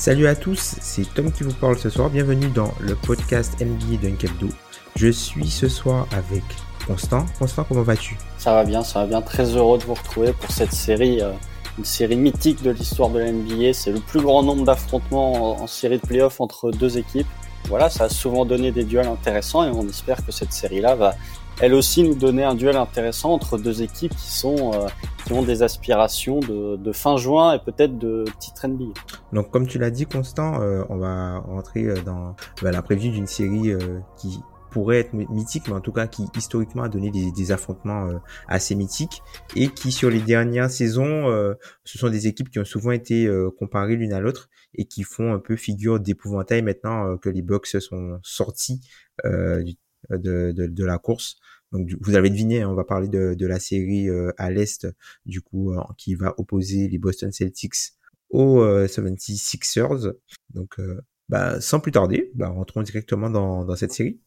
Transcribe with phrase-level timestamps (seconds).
[0.00, 2.08] Salut à tous, c'est Tom qui vous parle ce soir.
[2.08, 4.48] Bienvenue dans le podcast NBA d'Unkebdo.
[4.96, 6.42] Je suis ce soir avec
[6.86, 7.26] Constant.
[7.38, 8.16] Constant, comment vas-tu?
[8.38, 9.20] Ça va bien, ça va bien.
[9.20, 11.32] Très heureux de vous retrouver pour cette série, euh,
[11.76, 13.74] une série mythique de l'histoire de la NBA.
[13.74, 17.28] C'est le plus grand nombre d'affrontements en, en série de playoffs entre deux équipes.
[17.68, 21.14] Voilà, ça a souvent donné des duels intéressants et on espère que cette série-là va
[21.60, 24.86] elle aussi nous donner un duel intéressant entre deux équipes qui sont euh,
[25.26, 28.98] qui ont des aspirations de, de fin juin et peut-être de titre NBA.
[29.32, 33.10] Donc comme tu l'as dit Constant, euh, on va rentrer euh, dans bah, la prévue
[33.10, 37.10] d'une série euh, qui pourrait être mythique, mais en tout cas qui historiquement a donné
[37.10, 39.20] des, des affrontements euh, assez mythiques
[39.56, 43.28] et qui sur les dernières saisons, euh, ce sont des équipes qui ont souvent été
[43.58, 47.66] comparées l'une à l'autre et qui font un peu figure d'épouvantail maintenant que les Bucks
[47.66, 48.80] sont sortis
[49.24, 49.74] du
[50.08, 51.36] de, de, de, la course.
[51.72, 54.86] Donc vous avez deviné, hein, on va parler de, de la série euh, à l'est,
[55.26, 57.92] du coup, euh, qui va opposer les Boston Celtics
[58.30, 60.06] aux 76ers.
[60.06, 60.80] Euh, Donc
[61.28, 64.20] bah, sans plus tarder, bah, rentrons directement dans, dans cette série.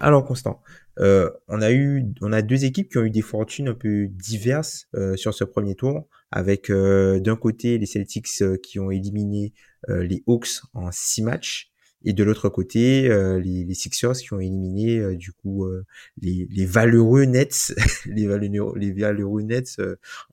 [0.00, 0.62] Alors Constant,
[0.98, 4.06] euh, on a eu, on a deux équipes qui ont eu des fortunes un peu
[4.08, 9.52] diverses euh, sur ce premier tour, avec euh, d'un côté les Celtics qui ont éliminé
[9.88, 11.70] les Hawks en six matchs
[12.04, 15.84] et de l'autre côté, euh, les, les, Sixers qui ont éliminé euh, du coup euh,
[16.20, 17.74] les, les, valeureux Nets,
[18.06, 19.80] les valeureux, les valeureux Nets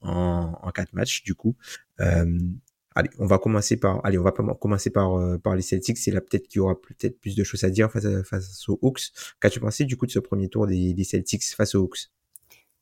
[0.02, 1.56] en, en quatre matchs du coup.
[1.98, 5.98] allez, on va commencer par, allez, on va commencer par par les Celtics.
[5.98, 8.80] C'est là peut-être qu'il y aura peut-être plus de choses à dire face, face aux
[8.82, 9.12] Hawks.
[9.40, 12.10] Qu'as-tu pensé du coup de ce premier tour des, des Celtics face aux Hawks?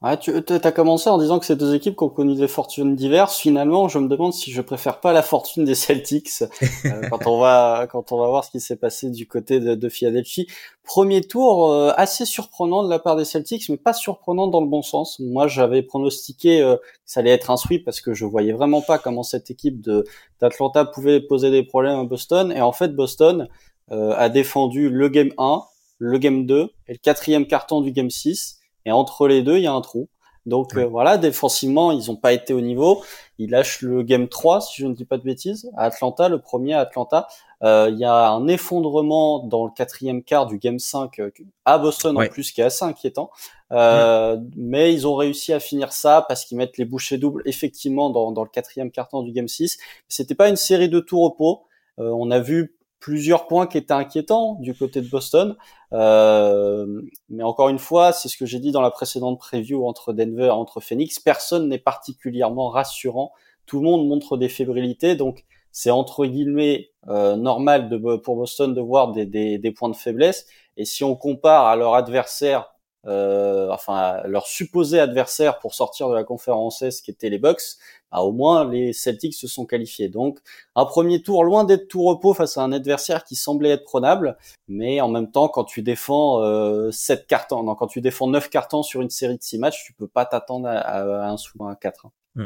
[0.02, 2.96] Ah, tu as commencé en disant que ces deux équipes qui ont connu des fortunes
[2.96, 3.38] diverses.
[3.38, 7.38] Finalement, je me demande si je préfère pas la fortune des Celtics euh, quand on
[7.38, 10.48] va quand on va voir ce qui s'est passé du côté de, de Philadelphie.
[10.86, 14.68] Premier tour euh, assez surprenant de la part des Celtics, mais pas surprenant dans le
[14.68, 15.20] bon sens.
[15.20, 18.82] Moi, j'avais pronostiqué euh, que ça allait être un sweep parce que je voyais vraiment
[18.82, 20.06] pas comment cette équipe de
[20.40, 22.54] d'Atlanta pouvait poser des problèmes à Boston.
[22.54, 23.50] Et en fait, Boston
[23.92, 25.64] a défendu le game 1,
[25.98, 29.64] le game 2 et le quatrième carton du game 6 et entre les deux, il
[29.64, 30.08] y a un trou.
[30.46, 33.04] Donc euh, voilà, défensivement, ils n'ont pas été au niveau.
[33.38, 36.40] Ils lâchent le game 3, si je ne dis pas de bêtises, à Atlanta, le
[36.40, 37.28] premier à Atlanta.
[37.62, 41.30] Euh, il y a un effondrement dans le quatrième quart du game 5 euh,
[41.66, 43.30] à Boston en plus, qui est assez inquiétant.
[43.72, 48.32] Mais ils ont réussi à finir ça parce qu'ils mettent les bouchées doubles effectivement dans,
[48.32, 49.78] dans le quatrième quart-temps du game 6.
[50.08, 51.64] C'était pas une série de tout repos.
[51.98, 55.56] on a vu plusieurs points qui étaient inquiétants du côté de Boston.
[55.94, 60.14] Euh, mais encore une fois, c'est ce que j'ai dit dans la précédente preview entre
[60.14, 61.20] Denver et entre Phoenix.
[61.20, 63.32] Personne n'est particulièrement rassurant.
[63.66, 68.74] Tout le monde montre des fébrilités, donc c'est entre guillemets euh, normal de, pour Boston
[68.74, 70.48] de voir des, des, des, points de faiblesse.
[70.76, 72.74] Et si on compare à leur adversaire,
[73.06, 77.78] euh, enfin leur supposé adversaire pour sortir de la conférence S, qui était les Bucks,
[78.12, 80.10] bah, au moins les Celtics se sont qualifiés.
[80.10, 80.40] Donc
[80.76, 84.38] un premier tour loin d'être tout repos face à un adversaire qui semblait être prenable,
[84.68, 88.50] mais en même temps quand tu défends euh, 7 cartons, non, quand tu défends 9
[88.50, 91.76] cartons sur une série de 6 matchs, tu peux pas t'attendre à, un sous un
[91.76, 92.08] 4.
[92.36, 92.46] Mmh.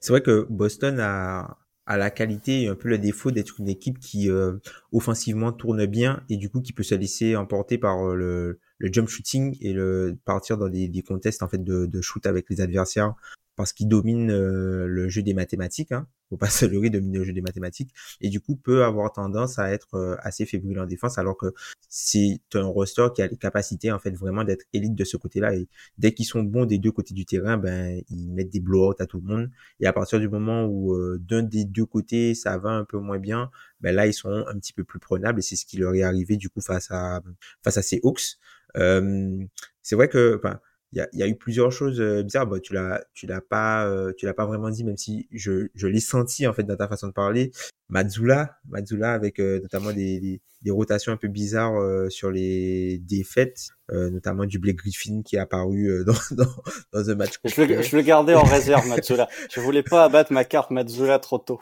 [0.00, 3.68] C'est vrai que Boston a a la qualité et un peu le défaut d'être une
[3.68, 4.54] équipe qui euh,
[4.92, 8.92] offensivement tourne bien et du coup qui peut se laisser emporter par euh, le, le
[8.92, 12.48] jump shooting et le partir dans des, des contests en fait de, de shoot avec
[12.48, 13.14] les adversaires
[13.56, 17.24] parce qu'il domine euh, le jeu des mathématiques, hein, faut pas se leurrer, domine le
[17.24, 20.86] jeu des mathématiques, et du coup peut avoir tendance à être euh, assez fébrile en
[20.86, 21.52] défense, alors que
[21.88, 25.54] c'est un roster qui a les capacités en fait vraiment d'être élite de ce côté-là,
[25.54, 25.68] et
[25.98, 29.06] dès qu'ils sont bons des deux côtés du terrain, ben ils mettent des blowouts à
[29.06, 32.58] tout le monde, et à partir du moment où euh, d'un des deux côtés ça
[32.58, 33.50] va un peu moins bien,
[33.80, 36.02] ben là ils sont un petit peu plus prenables, et c'est ce qui leur est
[36.02, 37.22] arrivé du coup face à
[37.62, 38.38] face à ces Hawks.
[38.74, 40.60] c'est vrai que, enfin,
[40.94, 42.46] il y a, y a, eu plusieurs choses bizarres.
[42.46, 45.86] Bah, tu l'as, tu l'as pas, tu l'as pas vraiment dit, même si je, je
[45.86, 47.50] l'ai senti en fait dans ta façon de parler.
[47.88, 54.58] Mazzula, Mazzula avec notamment des, des, rotations un peu bizarres sur les défaites, notamment du
[54.58, 56.54] Blake Griffin qui est apparu dans, dans,
[56.92, 57.34] dans un match.
[57.44, 59.28] Je le, je le gardais en réserve, Mazzula.
[59.50, 61.60] je voulais pas abattre ma carte Mazzula trop tôt.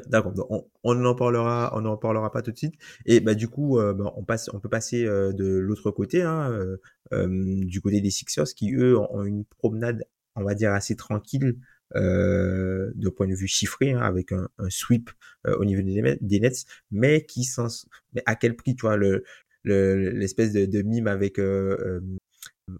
[0.00, 0.32] D'accord.
[0.50, 2.74] On, on en parlera, on en parlera pas tout de suite.
[3.06, 6.22] Et bah du coup, euh, bah, on passe, on peut passer euh, de l'autre côté,
[6.22, 6.50] hein,
[7.12, 7.26] euh,
[7.64, 10.04] du côté des Sixers, qui eux ont une promenade,
[10.36, 11.58] on va dire assez tranquille
[11.94, 15.10] de point de vue chiffré, hein, avec un, un sweep
[15.46, 19.24] au niveau des, des, Nets, mais qui sans, mais à quel prix, tu vois, le
[19.64, 21.38] l'espèce de, de mime avec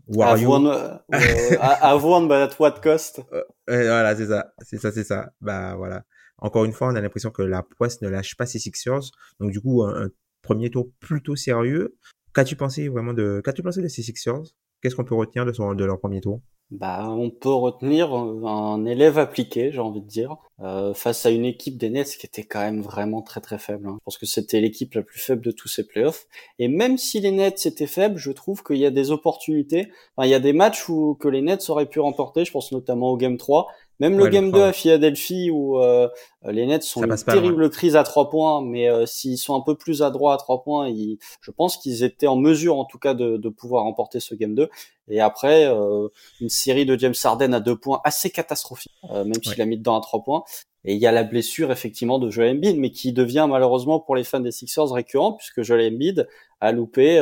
[0.06, 1.00] Wario.
[1.12, 3.20] I've but at what cost?
[3.67, 5.32] voilà, c'est ça, c'est ça, c'est ça.
[5.40, 6.05] Bah voilà.
[6.38, 9.11] Encore une fois, on a l'impression que la poisse ne lâche pas ses Sixers.
[9.38, 10.08] Donc du coup, un,
[10.43, 11.96] premier tour plutôt sérieux.
[12.34, 14.43] Qu'as-tu pensé vraiment de qu'as-tu pensé de ces Sixers?
[14.81, 16.43] Qu'est-ce qu'on peut retenir de, son, de leur premier tour?
[16.72, 21.44] Bah, on peut retenir un élève appliqué, j'ai envie de dire, euh, face à une
[21.44, 23.86] équipe des Nets qui était quand même vraiment très très faible.
[23.88, 23.96] Hein.
[24.00, 26.26] Je pense que c'était l'équipe la plus faible de tous ces playoffs.
[26.58, 29.90] Et même si les Nets étaient faibles, je trouve qu'il y a des opportunités.
[30.16, 32.46] Enfin, il y a des matchs où que les Nets auraient pu remporter.
[32.46, 33.69] Je pense notamment au Game 3.
[34.00, 36.09] Même le Game 2 à Philadelphie où euh,
[36.44, 39.77] les Nets sont une terrible crise à trois points, mais euh, s'ils sont un peu
[39.77, 43.15] plus adroits à trois points, ils, je pense qu'ils étaient en mesure en tout cas
[43.15, 44.69] de, de pouvoir remporter ce Game 2.
[45.09, 46.09] Et après, euh,
[46.41, 49.99] une série de James Harden à deux points assez catastrophique, même s'il a mis dedans
[49.99, 50.43] à trois points.
[50.85, 54.17] Et il y a la blessure effectivement de Joel Embiid, mais qui devient malheureusement pour
[54.17, 56.27] les fans des Sixers récurrent, puisque Joel Embiid
[56.61, 57.21] a loupé,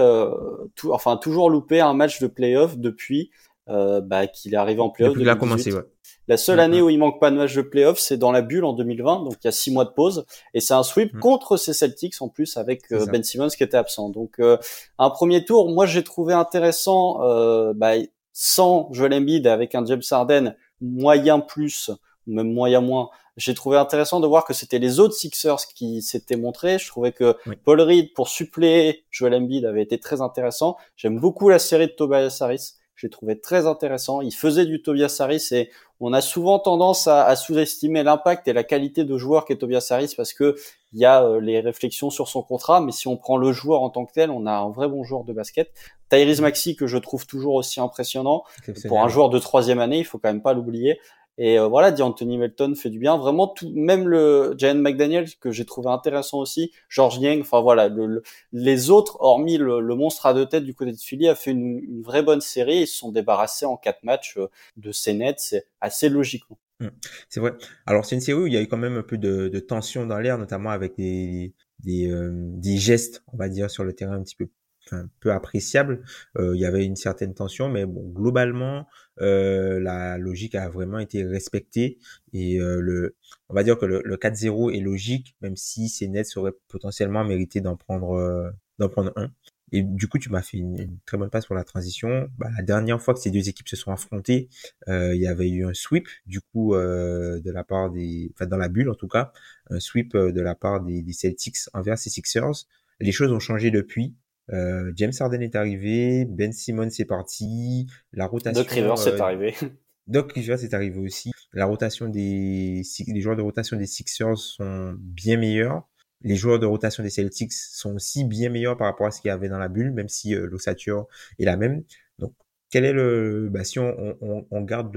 [0.76, 3.30] tout, enfin toujours loupé un match de playoff depuis
[3.66, 5.12] bah, qu'il est arrivé en playoff.
[5.12, 5.82] Depuis qu'il a commencé, ouais.
[6.30, 8.64] La seule année où il manque pas de match de playoff, c'est dans la bulle
[8.64, 10.24] en 2020, donc il y a six mois de pause,
[10.54, 11.18] et c'est un sweep mm.
[11.18, 14.10] contre ces Celtics en plus avec euh, Ben Simmons qui était absent.
[14.10, 14.56] Donc euh,
[15.00, 17.94] un premier tour, moi j'ai trouvé intéressant, euh, bah,
[18.32, 21.90] sans Joel Embiid avec un James Harden moyen plus,
[22.28, 23.08] même moyen moins.
[23.36, 26.78] J'ai trouvé intéressant de voir que c'était les autres Sixers qui s'étaient montrés.
[26.78, 30.76] Je trouvais que Paul Reed pour suppléer Joel Embiid avait été très intéressant.
[30.94, 32.74] J'aime beaucoup la série de Tobias Harris.
[33.00, 34.20] J'ai trouvé très intéressant.
[34.20, 35.70] Il faisait du Tobias Harris et
[36.00, 40.12] on a souvent tendance à, sous-estimer l'impact et la qualité de joueur qu'est Tobias Harris
[40.14, 40.54] parce que
[40.92, 43.80] il y a euh, les réflexions sur son contrat, mais si on prend le joueur
[43.82, 45.72] en tant que tel, on a un vrai bon joueur de basket.
[46.10, 48.42] Tyrese Maxi que je trouve toujours aussi impressionnant
[48.88, 50.98] pour un joueur de troisième année, il faut quand même pas l'oublier.
[51.38, 53.16] Et euh, voilà, D'Anthony Melton fait du bien.
[53.16, 57.88] Vraiment, tout, même le Jan McDaniel que j'ai trouvé intéressant aussi, George Yang, enfin voilà,
[57.88, 58.22] le,
[58.52, 61.78] les autres, hormis le, monstre à deux têtes du côté de Philly, a fait une,
[61.78, 62.80] une, vraie bonne série.
[62.80, 66.58] Ils se sont débarrassés en quatre matchs euh, de ces nets, c'est assez logiquement.
[66.80, 66.88] Mmh.
[67.28, 67.52] C'est vrai.
[67.86, 69.60] Alors c'est une série où il y a eu quand même un peu de, de
[69.60, 71.52] tension dans l'air, notamment avec des,
[71.84, 74.48] des, euh, des gestes, on va dire, sur le terrain un petit peu
[74.92, 76.02] un peu appréciable.
[76.38, 78.86] Euh, il y avait une certaine tension, mais bon, globalement,
[79.20, 81.98] euh, la logique a vraiment été respectée
[82.32, 83.16] et euh, le,
[83.48, 86.34] on va dire que le, 4-0 est logique, même si ces Nets
[86.68, 89.30] potentiellement mérité d'en prendre, d'en prendre un.
[89.72, 92.28] Et du coup, tu m'as fait une, très bonne passe pour la transition.
[92.38, 94.48] Bah, la dernière fois que ces deux équipes se sont affrontées,
[94.88, 98.68] il y avait eu un sweep, du coup, de la part des, enfin dans la
[98.68, 99.32] bulle en tout cas,
[99.70, 102.66] un sweep de la part des, des Celtics envers ces Sixers.
[103.00, 104.14] Les choses ont changé depuis.
[104.52, 108.62] Euh, James Harden est arrivé, Ben Simmons est parti, la rotation.
[108.62, 109.54] Doc Rivers est euh, arrivé.
[110.06, 111.30] Doc Rivers est arrivé aussi.
[111.52, 115.88] La rotation des, les joueurs de rotation des Sixers sont bien meilleurs.
[116.22, 119.28] Les joueurs de rotation des Celtics sont aussi bien meilleurs par rapport à ce qu'il
[119.28, 121.06] y avait dans la bulle, même si euh, l'ossature
[121.38, 121.82] est la même.
[122.18, 122.34] Donc,
[122.70, 124.94] quel est le, bah, si on, on, on garde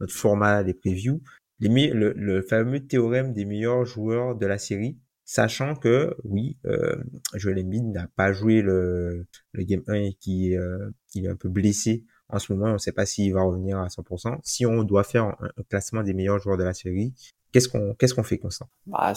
[0.00, 1.22] notre format des previews,
[1.60, 4.98] les, le, le fameux théorème des meilleurs joueurs de la série,
[5.28, 6.96] sachant que oui, euh,
[7.34, 11.50] Joel Embiid n'a pas joué le, le game 1 et qui, euh, est un peu
[11.50, 12.70] blessé en ce moment.
[12.70, 14.38] On ne sait pas s'il va revenir à 100%.
[14.42, 17.12] Si on doit faire un, classement des meilleurs joueurs de la série,
[17.52, 18.70] qu'est-ce qu'on qu'est-ce qu'on fait Constant?
[18.86, 19.12] Bah,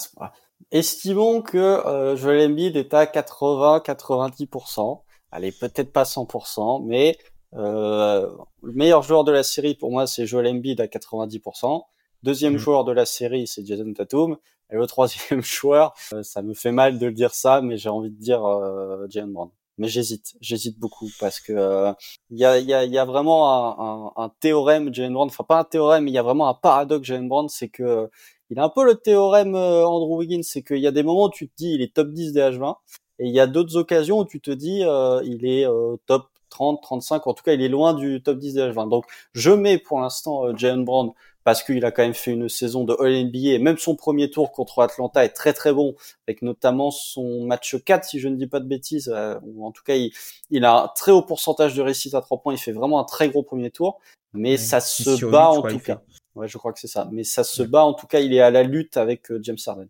[0.70, 5.04] Estimons que euh, Joel Embiid est à 80-90%.
[5.32, 7.18] Allez, peut-être pas 100%, mais
[7.54, 8.30] euh,
[8.62, 11.84] le meilleur joueur de la série pour moi c'est Joel Embiid à 90%.
[12.22, 12.58] Deuxième mmh.
[12.58, 14.36] joueur de la série c'est Jason Tatum.
[14.72, 17.90] Et le troisième joueur, euh, ça me fait mal de le dire ça, mais j'ai
[17.90, 19.50] envie de dire euh, Jalen Brown.
[19.78, 21.94] Mais j'hésite, j'hésite beaucoup parce que il euh,
[22.32, 25.64] y, a, y, a, y, a, vraiment un, un, théorème Jalen Brown, enfin pas un
[25.64, 28.10] théorème, mais il y a vraiment un paradoxe Jalen Brown, c'est que
[28.50, 31.30] il a un peu le théorème Andrew Wiggins, c'est qu'il y a des moments où
[31.30, 32.76] tu te dis il est top 10 des H20,
[33.20, 34.84] et il y a d'autres occasions où tu te dis
[35.24, 35.66] il est
[36.06, 38.90] top 30, 35, en tout cas il est loin du top 10 des H20.
[38.90, 41.12] Donc je mets pour l'instant Jalen Brown
[41.44, 44.30] parce qu'il a quand même fait une saison de All NBA et même son premier
[44.30, 45.96] tour contre Atlanta est très très bon,
[46.28, 49.72] avec notamment son match 4 si je ne dis pas de bêtises, euh, ou en
[49.72, 50.12] tout cas il,
[50.50, 53.06] il, a un très haut pourcentage de réussite à trois points, il fait vraiment un
[53.06, 54.00] très gros premier tour,
[54.34, 56.02] mais ça se bat en tout cas.
[56.36, 57.10] Ouais, je crois que c'est ça.
[57.12, 59.58] Mais ça se bat en tout cas, il est à la lutte avec euh, James
[59.66, 59.88] Harden.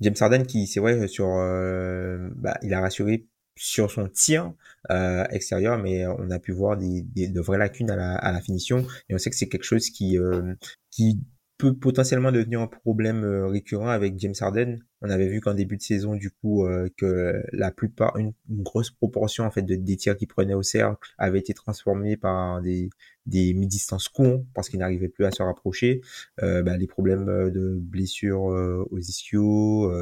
[0.00, 3.26] James Harden qui, c'est vrai, sur, euh, bah, il a rassuré
[3.58, 4.52] sur son tir
[4.90, 8.32] euh, extérieur, mais on a pu voir des, des, de vraies lacunes à la, à
[8.32, 8.86] la finition.
[9.08, 10.54] Et on sait que c'est quelque chose qui, euh,
[10.90, 11.20] qui
[11.58, 14.78] peut potentiellement devenir un problème euh, récurrent avec James Harden.
[15.02, 18.90] On avait vu qu'en début de saison, du coup, euh, que la plupart, une, grosse
[18.90, 22.90] proportion en fait de, des tirs qu'il prenait au cercle avait été transformés par des,
[23.26, 26.00] des mi-distances courts parce qu'il n'arrivait plus à se rapprocher.
[26.42, 28.42] Euh, bah, les problèmes de blessures
[28.90, 29.92] aux ischios,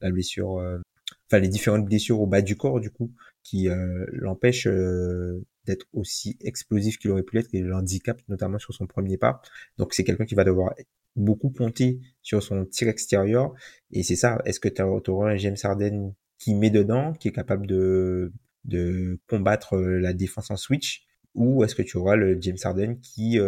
[0.00, 0.60] la blessure
[1.26, 3.10] enfin les différentes blessures au bas du corps du coup
[3.42, 8.74] qui euh, l'empêchent euh, d'être aussi explosif qu'il aurait pu l'être et l'handicap notamment sur
[8.74, 9.40] son premier pas.
[9.78, 10.74] Donc c'est quelqu'un qui va devoir
[11.16, 13.54] beaucoup compter sur son tir extérieur
[13.92, 14.40] et c'est ça.
[14.44, 18.32] Est-ce que tu auras un James Harden qui met dedans, qui est capable de
[18.64, 21.06] de combattre euh, la défense en switch?
[21.34, 23.40] Ou est-ce que tu auras le James Harden qui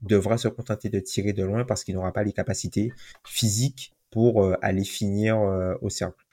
[0.00, 2.94] devra se contenter de tirer de loin parce qu'il n'aura pas les capacités
[3.26, 5.38] physiques pour aller finir
[5.82, 6.24] au cercle?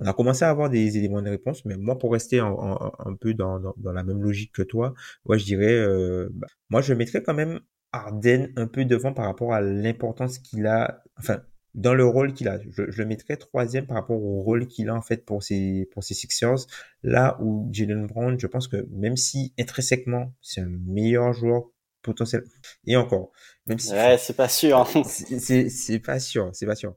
[0.00, 3.34] On a commencé à avoir des éléments de réponse, mais moi, pour rester un peu
[3.34, 7.22] dans, dans, la même logique que toi, ouais, je dirais, euh, bah, moi, je mettrais
[7.22, 7.60] quand même
[7.92, 11.40] Arden un peu devant par rapport à l'importance qu'il a, enfin,
[11.74, 12.58] dans le rôle qu'il a.
[12.70, 16.02] Je, le mettrais troisième par rapport au rôle qu'il a en fait pour ses pour
[16.04, 16.66] ses Sixers.
[17.02, 21.70] Là où Jalen Brown, je pense que même si intrinsèquement c'est un meilleur joueur
[22.02, 22.44] potentiel
[22.86, 23.32] et encore,
[23.66, 24.86] même si ouais, c'est pas sûr.
[25.04, 26.94] C'est pas sûr, c'est pas sûr.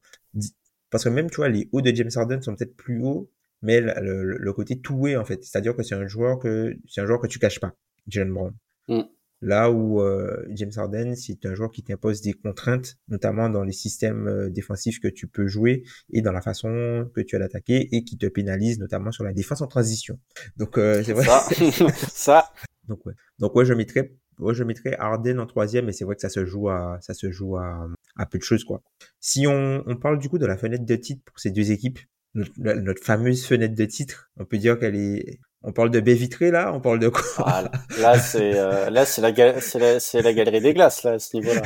[0.92, 3.32] Parce que même, tu vois, les hauts de James Harden sont peut-être plus hauts,
[3.62, 5.44] mais le, le, côté toué, en fait.
[5.44, 7.74] C'est-à-dire que c'est un joueur que, c'est un joueur que tu caches pas,
[8.08, 8.54] Jalen Brown.
[8.88, 9.02] Mm.
[9.44, 13.72] Là où euh, James Harden, c'est un joueur qui t'impose des contraintes, notamment dans les
[13.72, 17.88] systèmes euh, défensifs que tu peux jouer et dans la façon que tu as d'attaquer
[17.92, 20.20] et qui te pénalise notamment sur la défense en transition.
[20.58, 21.26] Donc euh, c'est vrai.
[21.26, 21.48] Ça.
[22.14, 22.54] ça.
[22.88, 23.14] Donc ouais.
[23.40, 26.30] Donc ouais, je mettrais moi, je mettrais Arden en troisième, mais c'est vrai que ça
[26.30, 28.82] se joue à, ça se joue à, à peu de choses, quoi.
[29.20, 32.00] Si on, parle du coup de la fenêtre de titre pour ces deux équipes,
[32.34, 36.50] notre, fameuse fenêtre de titre, on peut dire qu'elle est, on parle de baie vitrée
[36.50, 37.70] là, on parle de quoi?
[38.00, 41.62] Là, c'est euh, la, galerie des glaces là à ce niveau-là,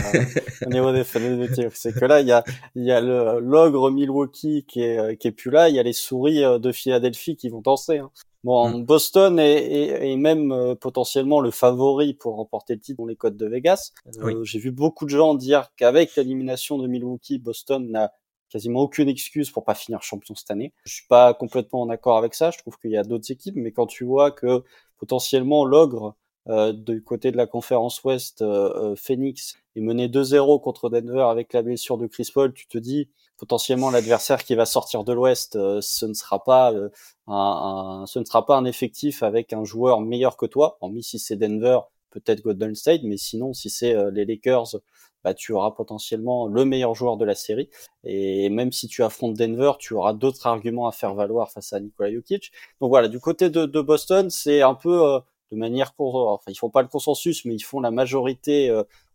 [0.65, 1.69] au niveau des fenêtres de tir.
[1.73, 5.69] C'est que là il y a le l'ogre Milwaukee qui est qui est plus là,
[5.69, 7.99] il y a les souris euh, de Philadelphie qui vont danser.
[7.99, 8.09] Hein.
[8.45, 8.85] Bon, mm.
[8.85, 13.47] Boston est, même euh, potentiellement le favori pour remporter le titre dans les codes de
[13.47, 13.91] Vegas.
[14.19, 18.13] Euh, j'ai vu beaucoup de gens dire qu'avec l'élimination de Milwaukee, Boston n'a
[18.49, 20.73] quasiment aucune excuse pour pas finir champion cette année.
[20.83, 22.51] Je suis pas complètement en accord avec ça.
[22.51, 24.63] Je trouve qu'il y a d'autres équipes, mais quand tu vois que
[24.99, 26.15] potentiellement l'ogre
[26.47, 28.45] euh, du côté de la conférence Ouest,
[28.95, 33.09] Phoenix est mené 2-0 contre Denver avec la blessure de Chris Paul, tu te dis
[33.37, 36.89] potentiellement l'adversaire qui va sortir de l'Ouest, euh, ce ne sera pas euh,
[37.27, 41.19] un, ce ne sera pas un effectif avec un joueur meilleur que toi, hormis si
[41.19, 41.79] c'est Denver,
[42.11, 44.77] peut-être Golden State, mais sinon si c'est euh, les Lakers,
[45.23, 47.69] bah, tu auras potentiellement le meilleur joueur de la série.
[48.03, 51.79] Et même si tu affrontes Denver, tu auras d'autres arguments à faire valoir face à
[51.79, 52.51] Nikola Jokic.
[52.79, 55.19] Donc voilà, du côté de, de Boston, c'est un peu
[55.51, 58.71] de manière, enfin ils font pas le consensus, mais ils font la majorité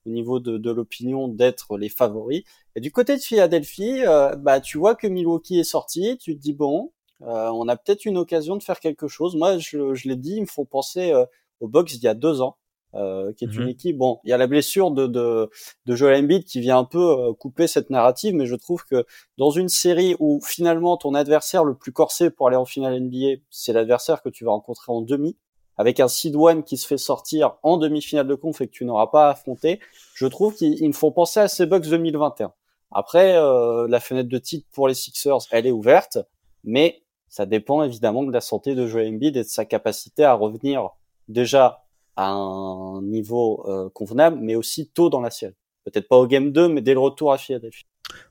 [0.07, 2.43] au niveau de, de l'opinion d'être les favoris.
[2.77, 6.41] Et du côté de Philadelphie, euh, bah tu vois que Milwaukee est sorti, tu te
[6.41, 6.93] dis bon,
[7.23, 9.37] euh, on a peut-être une occasion de faire quelque chose.
[9.37, 11.25] Moi, je, je l'ai dit, il me faut penser euh,
[11.61, 12.57] au box il y a deux ans.
[12.97, 13.69] Euh, qui est une mhm.
[13.69, 13.97] équipe.
[13.97, 15.49] Bon, il y a la blessure de, de,
[15.87, 19.07] de Joel Embiid qui vient un peu couper cette narrative, mais je trouve que
[19.39, 23.43] dans une série où finalement ton adversaire le plus corsé pour aller en finale NBA,
[23.49, 25.37] c'est l'adversaire que tu vas rencontrer en demi,
[25.81, 28.85] avec un seed one qui se fait sortir en demi-finale de conf et que tu
[28.85, 29.81] n'auras pas affronté,
[30.13, 32.53] je trouve qu'il me faut penser à ces Bucks 2021.
[32.93, 36.19] Après, euh, la fenêtre de titre pour les Sixers, elle est ouverte,
[36.65, 40.35] mais ça dépend évidemment de la santé de Joel Embiid et de sa capacité à
[40.35, 40.91] revenir
[41.29, 45.55] déjà à un niveau euh, convenable, mais aussi tôt dans la série.
[45.87, 47.87] Peut-être pas au game 2, mais dès le retour à Philadelphie.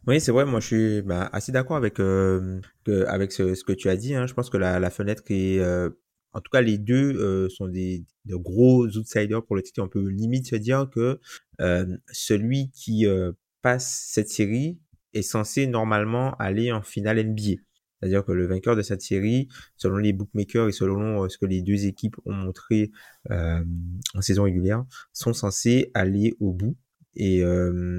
[0.06, 0.46] Oui, c'est vrai.
[0.46, 2.62] Moi, je suis bah, assez d'accord avec euh,
[3.08, 4.13] avec ce, que tu as dit.
[4.13, 4.27] Hein.
[4.27, 5.89] Je pense que la, la fenêtre est euh,
[6.34, 9.82] en tout cas, les deux euh, sont des de gros outsiders pour le titre.
[9.82, 11.20] On peut limite se dire que
[11.62, 13.32] euh, celui qui euh,
[13.62, 14.80] passe cette série
[15.14, 17.62] est censé normalement aller en finale NBA.
[18.00, 21.62] C'est-à-dire que le vainqueur de cette série, selon les bookmakers et selon ce que les
[21.62, 22.92] deux équipes ont montré
[23.30, 26.78] en saison régulière, sont censés aller au bout
[27.18, 27.44] et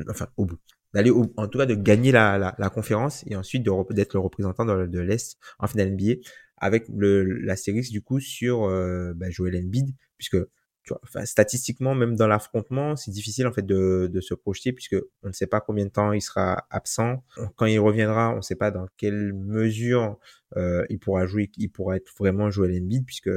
[0.08, 0.56] enfin au bout
[0.94, 5.00] d'aller en tout cas de gagner la, la, conférence et ensuite d'être le représentant de
[5.00, 6.14] l'Est en finale NBA
[6.60, 10.36] avec le, la série du coup sur euh, bah, Joel Embiid puisque
[10.82, 14.96] tu vois, statistiquement, même dans l'affrontement, c'est difficile en fait de, de se projeter puisque
[15.22, 17.22] on ne sait pas combien de temps il sera absent.
[17.56, 20.18] Quand il reviendra, on ne sait pas dans quelle mesure
[20.56, 23.30] euh, il pourra jouer, il pourra être vraiment joué à l'Embiid puisque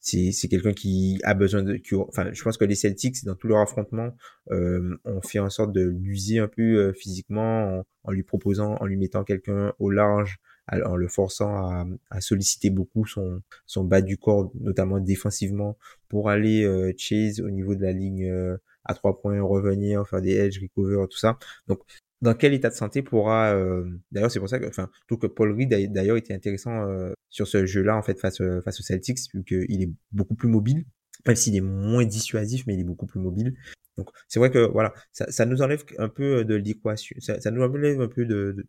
[0.00, 3.34] c'est c'est quelqu'un qui a besoin de qui, enfin je pense que les Celtics dans
[3.34, 4.14] tous leurs affrontements
[4.50, 8.76] euh, ont fait en sorte de l'user un peu euh, physiquement en, en, lui proposant
[8.76, 10.38] en lui mettant quelqu'un au large
[10.72, 16.30] en le forçant à, à, solliciter beaucoup son, son bas du corps, notamment défensivement, pour
[16.30, 20.36] aller euh, chase au niveau de la ligne euh, à trois points, revenir, faire des
[20.36, 21.38] edge, recover, tout ça.
[21.66, 21.80] Donc,
[22.20, 25.28] dans quel état de santé pourra euh, d'ailleurs c'est pour ça que enfin tout que
[25.28, 26.84] Paul Reed d'ailleurs était intéressant
[27.30, 30.84] sur ce jeu-là en fait face face aux Celtics vu qu'il est beaucoup plus mobile
[31.28, 33.54] même s'il est moins dissuasif mais il est beaucoup plus mobile
[33.98, 37.62] donc c'est vrai que voilà, ça, ça, nous enlève un peu de l'équation, ça, nous
[37.62, 38.64] enlève un peu de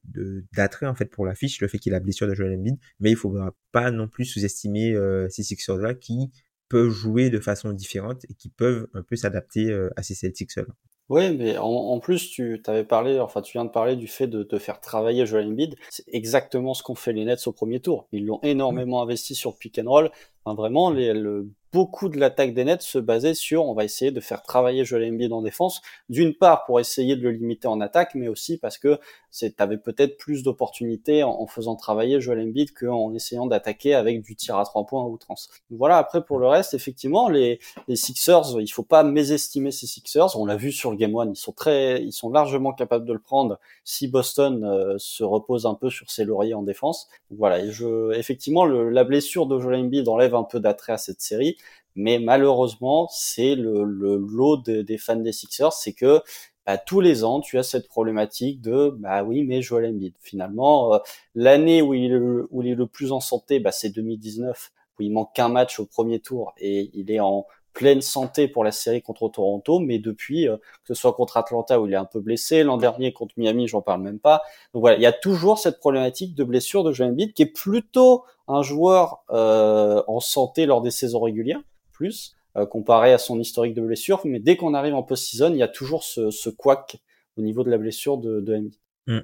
[0.53, 3.15] d'attrait en fait pour l'affiche, le fait qu'il a blessure de Joel Embiid, mais il
[3.15, 6.31] faudra pas non plus sous-estimer euh, ces Sixers là qui
[6.67, 10.55] peuvent jouer de façon différente et qui peuvent un peu s'adapter euh, à ces Celtics
[10.55, 10.63] là.
[11.09, 14.57] Oui, mais en, plus, tu t'avais parlé, enfin, tu viens de parler du fait de
[14.59, 15.75] faire travailler Joel Embiid.
[15.89, 18.07] C'est exactement ce qu'ont fait les Nets au premier tour.
[18.11, 20.11] Ils l'ont énormément investi sur pick and roll.
[20.45, 24.19] Vraiment, les, le beaucoup de l'attaque des Nets se basait sur on va essayer de
[24.19, 28.15] faire travailler Joel Embiid en défense, d'une part pour essayer de le limiter en attaque,
[28.15, 28.99] mais aussi parce que
[29.31, 34.35] c'est avais peut-être plus d'opportunités en, faisant travailler Joel Embiid qu'en essayant d'attaquer avec du
[34.35, 35.49] tir à trois points à outrance.
[35.69, 40.39] Voilà, après pour le reste, effectivement, les, les Sixers, il faut pas mésestimer ces Sixers.
[40.39, 43.13] On l'a vu sur le Game One, ils sont très, ils sont largement capables de
[43.13, 47.07] le prendre si Boston euh, se repose un peu sur ses lauriers en défense.
[47.29, 50.97] voilà, et je, effectivement, le, la blessure de Joel Embiid enlève un peu d'attrait à
[50.97, 51.57] cette série
[51.99, 56.21] mais malheureusement, c'est le, lot des fans des Sixers, c'est que
[56.65, 60.13] bah, tous les ans, tu as cette problématique de bah oui, mais Joel Embiid.
[60.21, 60.99] Finalement, euh,
[61.35, 64.71] l'année où il, est le, où il est le plus en santé, bah, c'est 2019,
[64.97, 67.45] où il manque qu'un match au premier tour et il est en
[67.79, 71.79] pleine santé pour la série contre Toronto, mais depuis, euh, que ce soit contre Atlanta
[71.79, 74.41] où il est un peu blessé, l'an dernier contre Miami, j'en parle même pas.
[74.73, 77.53] Donc voilà, il y a toujours cette problématique de blessure de Joel Embiid qui est
[77.53, 81.61] plutôt un joueur euh, en santé lors des saisons régulières
[81.93, 84.19] plus, euh, comparé à son historique de blessure.
[84.25, 86.97] Mais dès qu'on arrive en post-season, il y a toujours ce, ce couac
[87.37, 88.69] au niveau de la blessure de, de
[89.07, 89.19] mmh.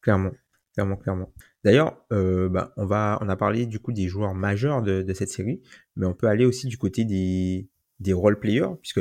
[0.00, 0.30] Clairement,
[0.72, 1.28] clairement, clairement.
[1.62, 5.12] D'ailleurs, euh, bah, on va, on a parlé du coup des joueurs majeurs de, de,
[5.12, 5.60] cette série,
[5.94, 7.68] mais on peut aller aussi du côté des,
[8.02, 9.00] des role players, puisque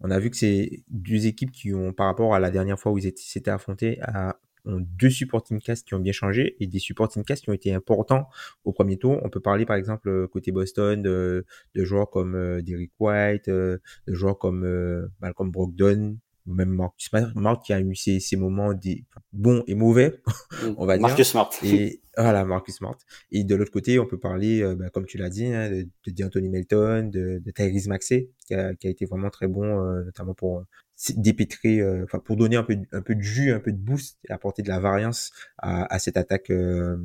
[0.00, 2.92] on a vu que c'est deux équipes qui ont, par rapport à la dernière fois
[2.92, 6.78] où ils s'étaient affrontés, à ont deux supporting casts qui ont bien changé et des
[6.78, 8.28] supporting casts qui ont été importants
[8.64, 9.20] au premier tour.
[9.22, 13.48] On peut parler par exemple euh, côté Boston de, de joueurs comme euh, Derrick White,
[13.48, 18.36] euh, de joueurs comme euh, Malcolm Brogdon, même Marcus Smart qui a eu ses, ses
[18.36, 20.20] moments des bons et mauvais,
[20.62, 20.74] mm.
[20.76, 21.06] on va dire.
[21.06, 21.50] Marcus Smart.
[21.62, 22.96] Et voilà, Marcus Smart.
[23.30, 26.10] Et de l'autre côté, on peut parler, bah, comme tu l'as dit, hein, de, de
[26.12, 30.34] D'Anthony Melton, de, de Tyrese Maxey, qui a, qui a été vraiment très bon, notamment
[30.34, 30.64] pour
[31.10, 34.18] dépêtrer, euh, enfin pour donner un peu, un peu de jus, un peu de boost
[34.28, 36.96] et apporter de la variance à, à cette attaque euh,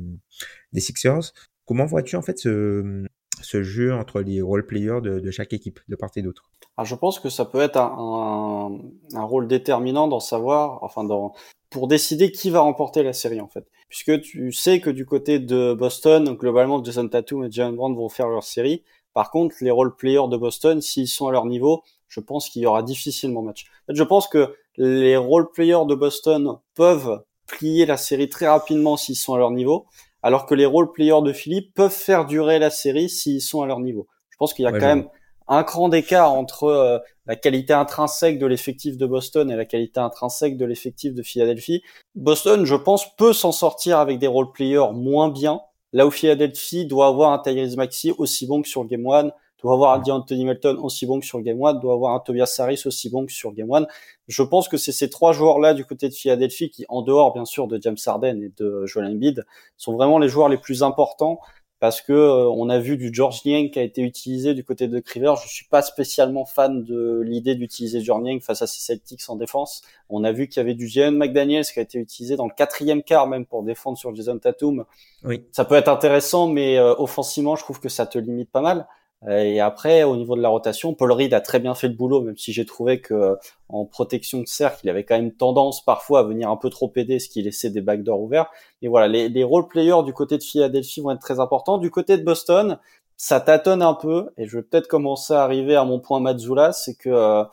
[0.72, 1.32] des Sixers.
[1.64, 3.06] Comment vois-tu en fait ce,
[3.48, 6.50] ce jeu entre les role players de, chaque équipe, de part et d'autre
[6.84, 8.70] je pense que ça peut être un,
[9.14, 11.32] rôle déterminant dans savoir, enfin dans
[11.70, 15.38] pour décider qui va remporter la série en fait, puisque tu sais que du côté
[15.38, 18.84] de Boston, globalement Jason Tatum et Jalen Brown vont faire leur série.
[19.12, 22.62] Par contre, les role players de Boston, s'ils sont à leur niveau, je pense qu'il
[22.62, 23.66] y aura difficilement match.
[23.88, 29.16] Je pense que les role players de Boston peuvent plier la série très rapidement s'ils
[29.16, 29.86] sont à leur niveau,
[30.22, 33.66] alors que les role players de Philippe peuvent faire durer la série s'ils sont à
[33.66, 34.06] leur niveau.
[34.30, 35.08] Je pense qu'il y a quand même
[35.48, 39.98] un cran d'écart entre euh, la qualité intrinsèque de l'effectif de Boston et la qualité
[39.98, 41.82] intrinsèque de l'effectif de Philadelphie.
[42.14, 45.60] Boston, je pense, peut s'en sortir avec des role players moins bien,
[45.92, 49.32] là où Philadelphie doit avoir un Tyrese Maxi aussi bon que sur le Game One,
[49.62, 52.54] doit avoir un Anthony Melton aussi bon que sur Game One, doit avoir un Tobias
[52.58, 53.86] Harris aussi bon que sur Game One.
[54.28, 57.44] Je pense que c'est ces trois joueurs-là du côté de Philadelphie qui, en dehors bien
[57.44, 59.44] sûr de James Harden et de Joel Embiid,
[59.76, 61.40] sont vraiment les joueurs les plus importants
[61.80, 64.88] parce que euh, on a vu du George Niang qui a été utilisé du côté
[64.88, 65.34] de Criver.
[65.42, 69.36] Je suis pas spécialement fan de l'idée d'utiliser George Niang face à ces Celtics en
[69.36, 69.82] défense.
[70.08, 72.54] On a vu qu'il y avait du Jalen McDaniels qui a été utilisé dans le
[72.56, 74.84] quatrième quart même pour défendre sur Jason Tatum.
[75.22, 75.44] Oui.
[75.52, 78.86] Ça peut être intéressant, mais euh, offensivement, je trouve que ça te limite pas mal.
[79.26, 81.94] Euh, et après, au niveau de la rotation, Paul Reed a très bien fait le
[81.94, 83.34] boulot, même si j'ai trouvé que euh,
[83.68, 86.92] en protection de cercle, il avait quand même tendance parfois à venir un peu trop
[86.96, 88.50] aider, ce qui laissait des backdoors ouverts.
[88.82, 91.78] Et voilà, les, les role players du côté de Philadelphie vont être très importants.
[91.78, 92.78] Du côté de Boston,
[93.16, 96.72] ça tâtonne un peu, et je vais peut-être commencer à arriver à mon point Mazzula,
[96.72, 97.44] c'est que euh,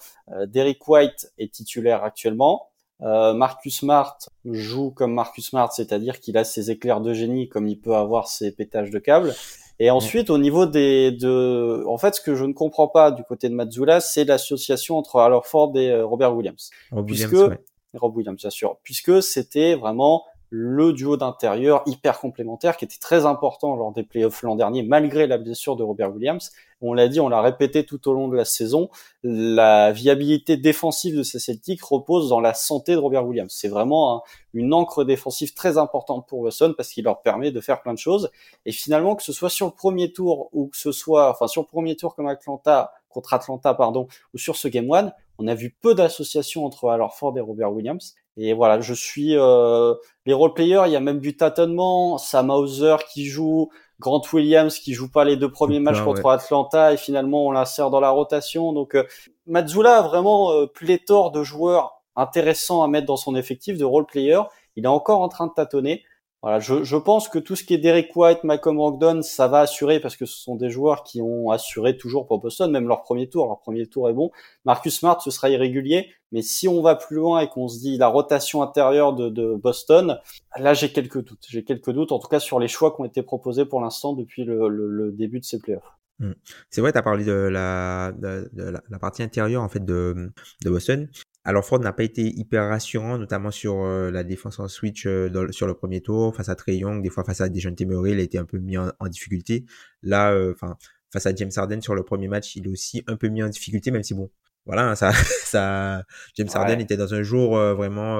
[0.46, 2.70] Derek White est titulaire actuellement.
[3.02, 7.68] Euh, Marcus Smart joue comme Marcus Smart, c'est-à-dire qu'il a ses éclairs de génie comme
[7.68, 9.34] il peut avoir ses pétages de câbles.
[9.80, 13.24] Et ensuite, au niveau des, de, en fait, ce que je ne comprends pas du
[13.24, 16.70] côté de Mazzula, c'est l'association entre Ford et euh, Robert Williams.
[16.92, 17.60] Rob puisque, Williams, ouais.
[18.00, 18.78] Rob Williams, bien sûr.
[18.84, 24.42] Puisque c'était vraiment le duo d'intérieur hyper complémentaire qui était très important lors des playoffs
[24.44, 26.52] l'an dernier, malgré la blessure de Robert Williams.
[26.88, 28.90] On l'a dit, on l'a répété tout au long de la saison,
[29.24, 33.52] la viabilité défensive de ces Celtics repose dans la santé de Robert Williams.
[33.56, 37.82] C'est vraiment une encre défensive très importante pour Boston parce qu'il leur permet de faire
[37.82, 38.30] plein de choses.
[38.66, 41.64] Et finalement, que ce soit sur le premier tour ou que ce soit, enfin sur
[41.64, 45.56] le premier tour comme Atlanta, contre Atlanta, pardon, ou sur ce Game One, on a
[45.56, 48.16] vu peu d'associations entre Al Ford et Robert Williams.
[48.38, 49.94] Et voilà, je suis euh,
[50.26, 50.84] les role players.
[50.88, 52.18] Il y a même du tâtonnement.
[52.18, 56.94] Sam Hauser qui joue, Grant Williams qui joue pas les deux premiers matchs contre Atlanta
[56.94, 58.74] et finalement on l'insère dans la rotation.
[58.74, 59.06] Donc euh,
[59.48, 64.06] Mazzula a vraiment euh, pléthore de joueurs intéressants à mettre dans son effectif de role
[64.06, 64.42] player.
[64.76, 66.04] Il est encore en train de tâtonner.
[66.46, 69.62] Voilà, je, je, pense que tout ce qui est Derek White, Malcolm Brogdon, ça va
[69.62, 73.02] assurer parce que ce sont des joueurs qui ont assuré toujours pour Boston, même leur
[73.02, 73.48] premier tour.
[73.48, 74.30] Leur premier tour est bon.
[74.64, 77.98] Marcus Smart, ce sera irrégulier, mais si on va plus loin et qu'on se dit
[77.98, 80.20] la rotation intérieure de, de Boston,
[80.56, 81.48] là j'ai quelques doutes.
[81.50, 84.14] J'ai quelques doutes, en tout cas sur les choix qui ont été proposés pour l'instant
[84.14, 85.98] depuis le, le, le, début de ces playoffs.
[86.20, 86.34] Hmm.
[86.70, 88.52] C'est vrai, tu as parlé de la, de,
[88.88, 90.32] la, partie intérieure en fait de,
[90.64, 91.10] de Boston.
[91.48, 95.30] Alors Ford n'a pas été hyper rassurant, notamment sur euh, la défense en switch euh,
[95.30, 98.14] dans, sur le premier tour, face à Trey Young, des fois face à Dejounte Murray,
[98.14, 99.64] il a été un peu mis en, en difficulté.
[100.02, 100.76] Là, euh, enfin
[101.14, 103.48] face à James Harden sur le premier match, il est aussi un peu mis en
[103.48, 104.32] difficulté, même si bon,
[104.66, 105.12] voilà, hein, ça,
[105.44, 106.04] ça,
[106.36, 106.58] James ouais.
[106.58, 108.20] Harden était dans un jour vraiment,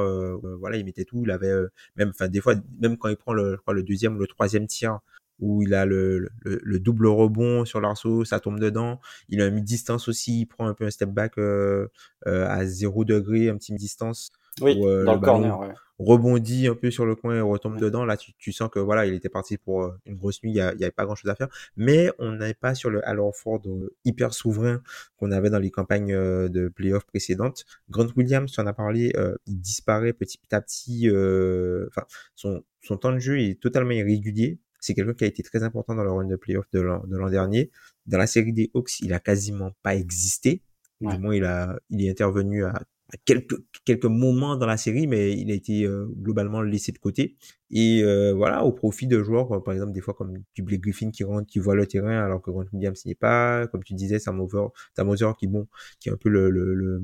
[0.60, 1.52] voilà, il mettait tout, il avait
[1.96, 4.28] même, enfin des fois, même quand il prend le, je crois, le deuxième ou le
[4.28, 5.00] troisième tir
[5.40, 9.00] où il a le, le, le, double rebond sur l'arceau, ça tombe dedans.
[9.30, 11.88] Il a un mi-distance aussi, il prend un peu un step back euh,
[12.28, 14.32] euh, à 0 degré, un petit mi-distance.
[14.62, 15.74] Oui, où, euh, dans le, le corner, ouais.
[16.00, 17.82] rebondit un peu sur le coin et retombe ouais.
[17.82, 18.06] dedans.
[18.06, 20.56] Là, tu, tu, sens que voilà, il était parti pour euh, une grosse nuit, il
[20.56, 21.50] n'y avait pas grand-chose à faire.
[21.76, 24.82] Mais on n'est pas sur le Al Ford euh, hyper souverain
[25.18, 27.66] qu'on avait dans les campagnes de playoffs précédentes.
[27.90, 29.14] Grant Williams, tu en as parlé,
[29.46, 31.10] il disparaît petit à petit.
[31.10, 35.64] Enfin, son, son temps de jeu est totalement irrégulier c'est quelqu'un qui a été très
[35.64, 37.72] important dans le run de playoff de l'an dernier.
[38.06, 40.62] Dans la série des Hawks, il a quasiment pas existé.
[41.02, 41.16] Ouais.
[41.16, 45.08] Du moins, il a, il est intervenu à, à, quelques, quelques moments dans la série,
[45.08, 47.36] mais il a été euh, globalement laissé de côté.
[47.72, 51.10] Et euh, voilà, au profit de joueurs, par exemple, des fois comme du Blake Griffin
[51.10, 53.66] qui rentre, qui voit le terrain, alors que Grant Williams n'y est pas.
[53.68, 54.68] Comme tu disais, Sam Over
[55.40, 55.68] qui, bon,
[56.00, 57.02] qui est un peu le, le, le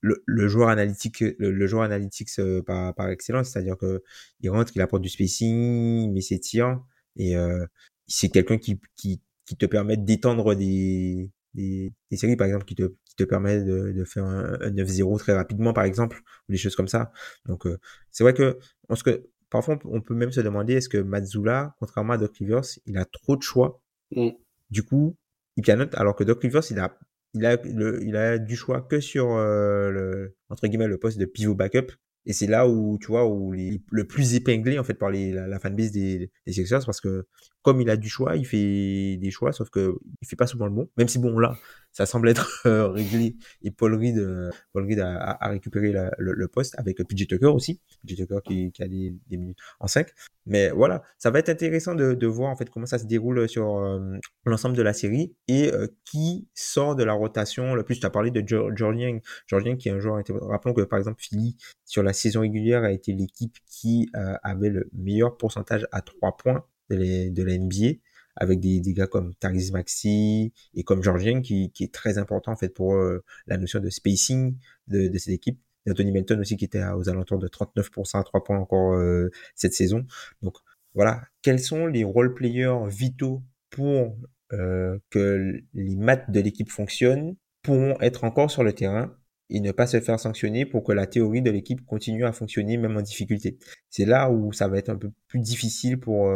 [0.00, 4.02] le, le, joueur analytique, le, le joueur analytics euh, par, par excellence, c'est-à-dire que
[4.40, 6.80] il rentre, il apporte du spacing, il met ses tirs
[7.16, 7.66] et euh,
[8.06, 12.74] c'est quelqu'un qui, qui, qui te permet d'étendre des, des, des, séries, par exemple, qui
[12.74, 16.52] te, qui te permet de, de faire un, un 9-0 très rapidement, par exemple, ou
[16.52, 17.12] des choses comme ça.
[17.46, 17.78] Donc, euh,
[18.10, 22.14] c'est vrai que, parce que parfois, on peut même se demander est-ce que Mazzula, contrairement
[22.14, 23.82] à Doc Rivers, il a trop de choix.
[24.12, 24.30] Mm.
[24.70, 25.16] Du coup,
[25.56, 26.98] il pianote, alors que Doc Rivers, il a
[27.34, 31.18] il a le, il a du choix que sur euh, le entre guillemets le poste
[31.18, 31.92] de pivot backup.
[32.24, 35.32] Et c'est là où tu vois où les, le plus épinglé en fait par les,
[35.32, 37.26] la, la fanbase des, des Sixers parce que
[37.62, 40.66] comme il a du choix il fait des choix sauf que il fait pas souvent
[40.66, 40.88] le bon.
[40.96, 41.56] Même si bon là
[41.92, 46.10] ça semble être euh, réglé et Paul Reed euh, Paul Reed a, a, récupéré la,
[46.18, 47.80] le, le, poste avec PJ Tucker aussi.
[48.06, 50.08] PJ Tucker qui, qui a des, des, minutes en 5
[50.46, 53.48] mais voilà ça va être intéressant de, de voir en fait comment ça se déroule
[53.48, 57.74] sur euh, l'ensemble de la série et euh, qui sort de la rotation.
[57.74, 60.98] Le plus tu as parlé de Jordan Jordan qui est un joueur rappelons que par
[60.98, 65.86] exemple Philly sur la saison régulière a été l'équipe qui euh, avait le meilleur pourcentage
[65.92, 67.98] à 3 points de, les, de la NBA
[68.36, 72.56] avec des, des gars comme Tariz Maxi et comme Georgien qui, est très important en
[72.56, 74.56] fait pour euh, la notion de spacing
[74.88, 75.60] de, cette équipe.
[75.88, 79.74] Anthony Melton aussi qui était aux alentours de 39% à 3 points encore euh, cette
[79.74, 80.06] saison.
[80.40, 80.56] Donc
[80.94, 84.16] voilà, quels sont les role players vitaux pour
[84.52, 89.16] euh, que les maths de l'équipe fonctionnent pourront être encore sur le terrain
[89.50, 92.76] et ne pas se faire sanctionner pour que la théorie de l'équipe continue à fonctionner
[92.76, 93.58] même en difficulté?
[93.90, 96.32] C'est là où ça va être un peu plus difficile pour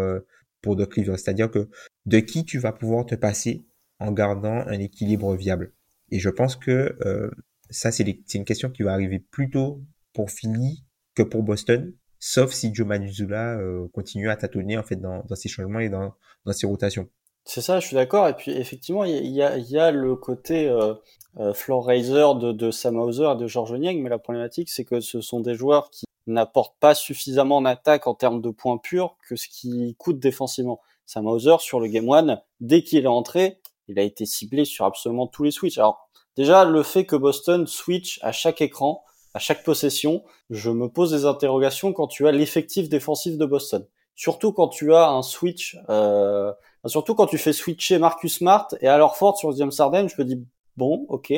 [0.62, 1.18] pour Doc Rivers.
[1.18, 1.68] C'est-à-dire que
[2.06, 3.66] de qui tu vas pouvoir te passer
[3.98, 5.72] en gardant un équilibre viable.
[6.10, 7.30] Et je pense que euh,
[7.70, 12.52] ça, c'est une question qui va arriver plus tôt pour Philly que pour Boston, sauf
[12.52, 16.14] si Joe Manzula euh, continue à tâtonner en fait dans, ses changements et dans,
[16.44, 17.08] dans ses rotations.
[17.44, 18.28] C'est ça, je suis d'accord.
[18.28, 20.94] Et puis effectivement, il y a, y a, le côté euh,
[21.38, 24.84] euh, floor raiser de, de Sam Hauser et de George Niang, mais la problématique, c'est
[24.84, 28.78] que ce sont des joueurs qui n'apporte pas suffisamment en attaque en termes de points
[28.78, 30.80] purs que ce qui coûte défensivement.
[31.06, 34.84] Sam Hauser, sur le Game One, dès qu'il est entré, il a été ciblé sur
[34.84, 35.78] absolument tous les switches.
[35.78, 40.88] Alors, déjà, le fait que Boston switch à chaque écran, à chaque possession, je me
[40.88, 43.86] pose des interrogations quand tu as l'effectif défensif de Boston.
[44.14, 46.52] Surtout quand tu as un switch, euh,
[46.86, 50.24] surtout quand tu fais switcher Marcus Smart et alors Ford sur James Harden, je me
[50.26, 50.42] dis
[50.76, 51.32] bon, ok,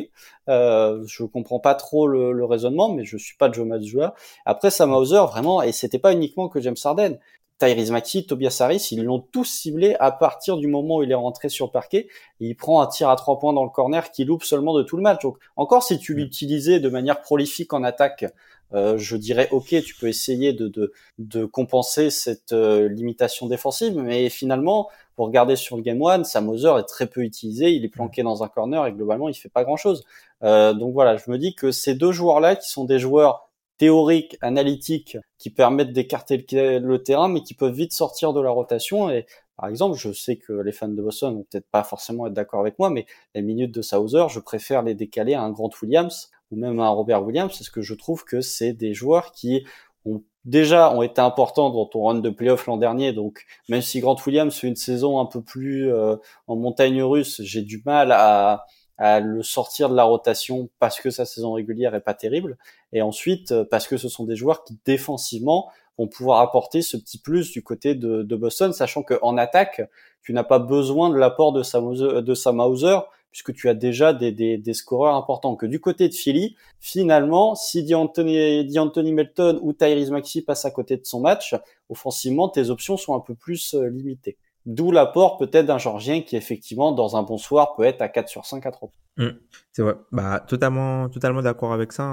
[0.48, 4.14] euh, je comprends pas trop le, raisonnement, mais je suis pas Joe joueur.
[4.46, 7.18] Après Sam Hauser, vraiment, et c'était pas uniquement que James Harden.
[7.58, 11.16] Tyrese Maxey, Tobias Harris, ils l'ont tous ciblé à partir du moment où il est
[11.16, 12.06] rentré sur le parquet.
[12.40, 14.84] Et il prend un tir à trois points dans le corner qui loupe seulement de
[14.84, 15.22] tout le match.
[15.22, 18.26] Donc encore si tu l'utilisais de manière prolifique en attaque,
[18.74, 23.96] euh, je dirais ok, tu peux essayer de, de, de compenser cette euh, limitation défensive,
[23.96, 27.84] mais finalement, pour regarder sur le game one, Sam Hauser est très peu utilisé, il
[27.84, 30.04] est planqué dans un corner et globalement il fait pas grand chose.
[30.44, 34.36] Euh, donc voilà, je me dis que ces deux joueurs-là, qui sont des joueurs théoriques,
[34.42, 39.10] analytiques, qui permettent d'écarter le, terrain, mais qui peuvent vite sortir de la rotation.
[39.10, 39.26] Et
[39.56, 42.60] par exemple, je sais que les fans de Boston vont peut-être pas forcément être d'accord
[42.60, 46.30] avec moi, mais les minutes de Sauser, je préfère les décaler à un Grant Williams
[46.50, 49.66] ou même à un Robert Williams, parce que je trouve que c'est des joueurs qui
[50.04, 53.12] ont déjà ont été importants dans ton run de playoff l'an dernier.
[53.12, 57.40] Donc même si Grant Williams fait une saison un peu plus euh, en montagne russe,
[57.42, 58.64] j'ai du mal à
[58.98, 62.58] à le sortir de la rotation parce que sa saison régulière est pas terrible,
[62.92, 66.96] et ensuite euh, parce que ce sont des joueurs qui défensivement vont pouvoir apporter ce
[66.96, 69.82] petit plus du côté de, de Boston, sachant qu'en attaque,
[70.22, 72.98] tu n'as pas besoin de l'apport de Sam, de Sam Hauser,
[73.30, 75.56] puisque tu as déjà des, des, des, scoreurs importants.
[75.56, 80.70] Que du côté de Philly, finalement, si D'Anthony, Anthony Melton ou Tyrese Maxey passent à
[80.70, 81.54] côté de son match,
[81.88, 84.36] offensivement, tes options sont un peu plus euh, limitées.
[84.66, 88.28] D'où l'apport peut-être d'un Georgien qui effectivement dans un bon soir peut être à 4
[88.28, 88.90] sur 5 à 3.
[89.16, 89.28] Mmh,
[89.72, 89.94] c'est vrai.
[90.12, 92.04] Bah totalement totalement d'accord avec ça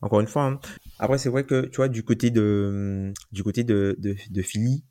[0.00, 0.44] encore une fois.
[0.44, 0.60] Hein.
[1.00, 4.84] Après c'est vrai que tu vois du côté de du côté de de, de Philly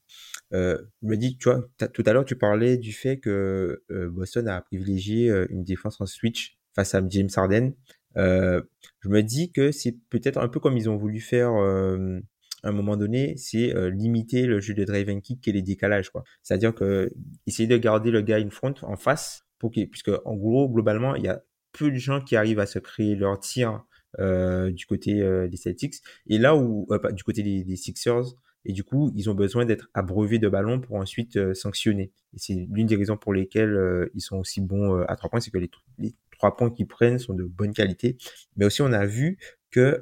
[0.53, 4.09] euh, je me dis tu vois tout à l'heure tu parlais du fait que euh,
[4.09, 7.73] Boston a privilégié euh, une défense en switch face à James Harden.
[8.17, 8.61] Euh,
[8.99, 12.71] je me dis que c'est peut-être un peu comme ils ont voulu faire à un
[12.71, 16.23] moment donné, c'est limiter le jeu de drive and kick et les décalages, quoi.
[16.43, 17.11] C'est-à-dire que
[17.45, 21.15] essayer de garder le gars in front, en face, pour qu'il, puisque en gros, globalement,
[21.15, 23.83] il y a peu de gens qui arrivent à se créer leur tir
[24.17, 25.95] du côté des Celtics
[26.27, 28.35] et là où du côté des, Sixers
[28.65, 32.67] et du coup ils ont besoin d'être abreuvés de ballons pour ensuite sanctionner et c'est
[32.69, 35.69] l'une des raisons pour lesquelles ils sont aussi bons à trois points c'est que les,
[36.31, 38.17] trois points qu'ils prennent sont de bonne qualité
[38.55, 39.37] mais aussi on a vu
[39.71, 39.99] que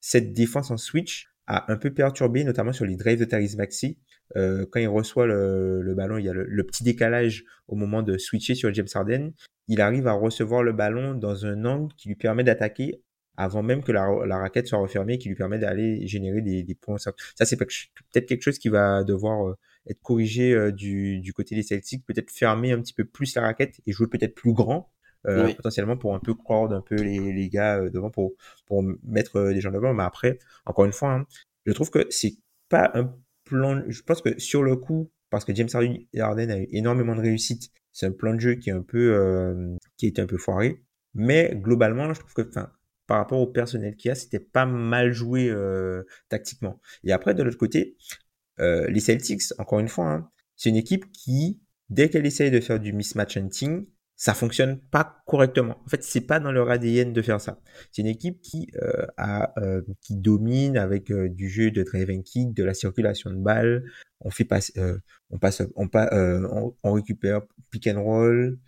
[0.00, 3.98] cette défense en switch a un peu perturbé, notamment sur les drives de Tyrese Maxi.
[4.36, 8.02] Euh, quand il reçoit le, le ballon, il y a le, petit décalage au moment
[8.02, 9.32] de switcher sur James Harden.
[9.68, 13.00] Il arrive à recevoir le ballon dans un angle qui lui permet d'attaquer
[13.36, 16.74] avant même que la, la, raquette soit refermée, qui lui permet d'aller générer des, des
[16.74, 16.98] points.
[16.98, 19.56] Ça, c'est peut-être quelque chose qui va devoir euh,
[19.88, 23.42] être corrigé euh, du, du côté des Celtics, peut-être fermer un petit peu plus la
[23.42, 24.90] raquette et jouer peut-être plus grand
[25.26, 28.34] euh, potentiellement pour un peu croire un peu les, les gars euh, devant pour
[28.66, 29.92] pour mettre euh, des gens devant.
[29.92, 31.26] Mais après encore une fois hein,
[31.64, 32.36] je trouve que c'est
[32.68, 33.12] pas un
[33.44, 37.22] plan je pense que sur le coup parce que James Harden a eu énormément de
[37.22, 40.84] réussite c'est un plan de jeu qui est un peu qui était un peu foiré.
[41.14, 42.70] Mais globalement je trouve que enfin
[43.06, 45.54] par rapport au personnel qu'il y a c'était pas mal joué
[46.28, 47.96] tactiquement et après de l'autre côté
[48.58, 52.80] les Celtics encore une fois hein, c'est une équipe qui dès qu'elle essaye de faire
[52.80, 55.78] du mismatch hunting ça fonctionne pas correctement.
[55.84, 57.60] En fait, c'est pas dans leur ADN de faire ça.
[57.92, 62.10] C'est une équipe qui euh, a euh, qui domine avec euh, du jeu de drive
[62.10, 63.84] and kick, de la circulation de balles.
[64.20, 64.60] On fait pas,
[65.28, 68.58] on passe, on, on, on, récupère pick and roll,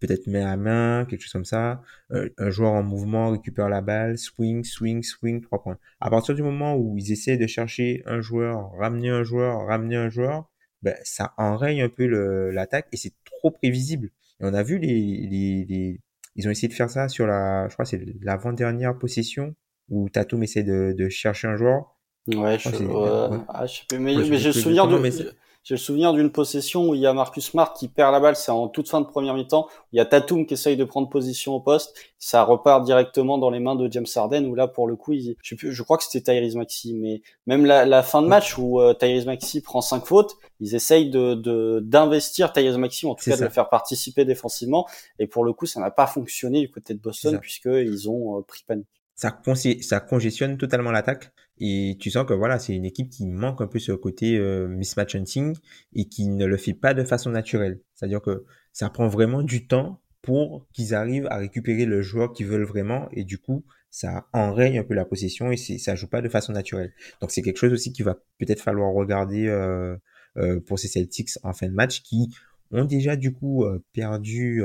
[0.00, 1.82] peut-être main à main, quelque chose comme ça.
[2.10, 5.78] un joueur en mouvement récupère la balle, swing, swing, swing, trois points.
[6.00, 9.96] À partir du moment où ils essaient de chercher un joueur, ramener un joueur, ramener
[9.96, 10.48] un joueur,
[10.82, 12.06] ben, ça enraye un peu
[12.50, 14.10] l'attaque et c'est trop prévisible.
[14.40, 16.00] Et on a vu les, les, les,
[16.36, 19.54] ils ont essayé de faire ça sur la, je crois c'est l'avant-dernière possession
[19.88, 21.96] où Tatum essaie de, de chercher un joueur.
[22.28, 25.32] Ouais, je, euh, ah, je sais plus, mais, mais, je me souviens de,
[25.66, 28.36] j'ai le souvenir d'une possession où il y a Marcus Smart qui perd la balle,
[28.36, 29.66] c'est en toute fin de première mi-temps.
[29.90, 33.50] Il y a Tatum qui essaye de prendre position au poste, ça repart directement dans
[33.50, 36.04] les mains de James Harden où là pour le coup, il, je, je crois que
[36.04, 39.80] c'était Tyrese Maxi, mais même la, la fin de match où euh, Tyrese Maxi prend
[39.80, 44.24] cinq fautes, ils essayent de d'investir Tyrese Maxi, en tout cas de le faire participer
[44.24, 44.86] défensivement,
[45.18, 48.38] et pour le coup, ça n'a pas fonctionné du côté de Boston puisque ils ont
[48.38, 48.86] euh, pris panique.
[49.16, 49.36] Ça,
[49.80, 53.66] ça congestionne totalement l'attaque et tu sens que voilà c'est une équipe qui manque un
[53.66, 55.56] peu ce côté euh, mismatch hunting
[55.94, 57.80] et qui ne le fait pas de façon naturelle.
[57.94, 62.02] C'est à dire que ça prend vraiment du temps pour qu'ils arrivent à récupérer le
[62.02, 65.94] joueur qu'ils veulent vraiment et du coup ça enraye un peu la possession et ça
[65.94, 66.92] joue pas de façon naturelle.
[67.20, 69.96] Donc c'est quelque chose aussi qu'il va peut-être falloir regarder euh,
[70.36, 72.34] euh, pour ces Celtics en fin de match qui
[72.72, 74.62] ont déjà du coup euh, perdu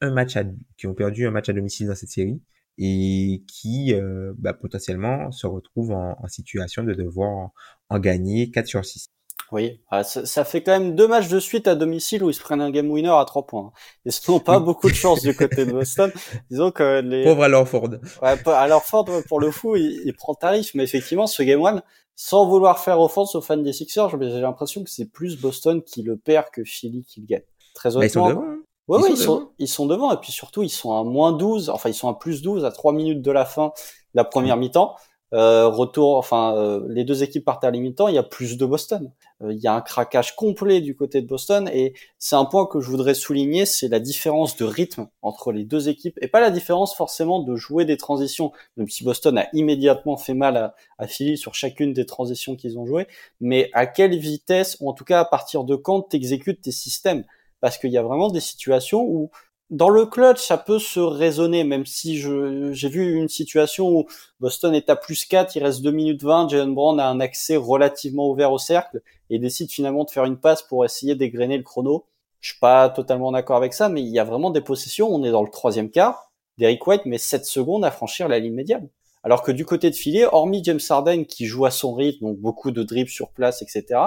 [0.00, 0.36] un match
[0.76, 2.40] qui ont perdu un match à domicile dans cette série
[2.82, 7.50] et qui euh, bah, potentiellement se retrouvent en, situation de devoir
[7.90, 9.10] en, gagner 4 sur 6.
[9.52, 12.40] Oui, ah, ça, fait quand même deux matchs de suite à domicile où ils se
[12.40, 13.72] prennent un game winner à trois points.
[14.04, 16.12] Ils n'ont pas beaucoup de chance du côté de Boston.
[16.50, 17.24] Disons que les...
[17.24, 17.90] Pauvre alors Ford.
[18.22, 21.82] Ouais, alors Ford, pour le fou, il, prend tarif, mais effectivement, ce game one,
[22.14, 26.02] sans vouloir faire offense aux fans des Sixers, j'ai l'impression que c'est plus Boston qui
[26.02, 27.42] le perd que Philly qui le gagne.
[27.74, 28.28] Très honnêtement.
[28.28, 28.59] ils sont devant.
[28.90, 29.00] Hein.
[29.00, 30.12] Ouais, ils, sont, ils, sont, devant.
[30.12, 32.70] Et puis surtout, ils sont à moins 12, enfin, ils sont à plus 12 à
[32.70, 33.72] 3 minutes de la fin de
[34.14, 34.96] la première mi-temps.
[35.32, 38.66] Euh, retour, enfin, euh, les deux équipes partent à mi-temps, il y a plus de
[38.66, 39.12] Boston.
[39.42, 42.66] Euh, il y a un craquage complet du côté de Boston et c'est un point
[42.66, 46.40] que je voudrais souligner, c'est la différence de rythme entre les deux équipes et pas
[46.40, 50.74] la différence forcément de jouer des transitions, même si Boston a immédiatement fait mal à,
[50.98, 53.06] à Philly sur chacune des transitions qu'ils ont jouées,
[53.40, 56.72] mais à quelle vitesse ou en tout cas à partir de quand tu exécutes tes
[56.72, 57.24] systèmes?
[57.60, 59.30] Parce qu'il y a vraiment des situations où
[59.70, 64.06] dans le clutch, ça peut se raisonner, même si j'ai vu une situation où
[64.40, 67.54] Boston est à plus 4, il reste 2 minutes 20, Jalen Brown a un accès
[67.54, 71.62] relativement ouvert au cercle et décide finalement de faire une passe pour essayer d'égrener le
[71.62, 72.06] chrono.
[72.40, 75.22] Je suis pas totalement d'accord avec ça, mais il y a vraiment des possessions, on
[75.22, 78.88] est dans le troisième quart, Derek White met 7 secondes à franchir la ligne médiane.
[79.22, 82.38] Alors que du côté de filet, hormis James Harden qui joue à son rythme, donc
[82.38, 84.00] beaucoup de dribbles sur place, etc.,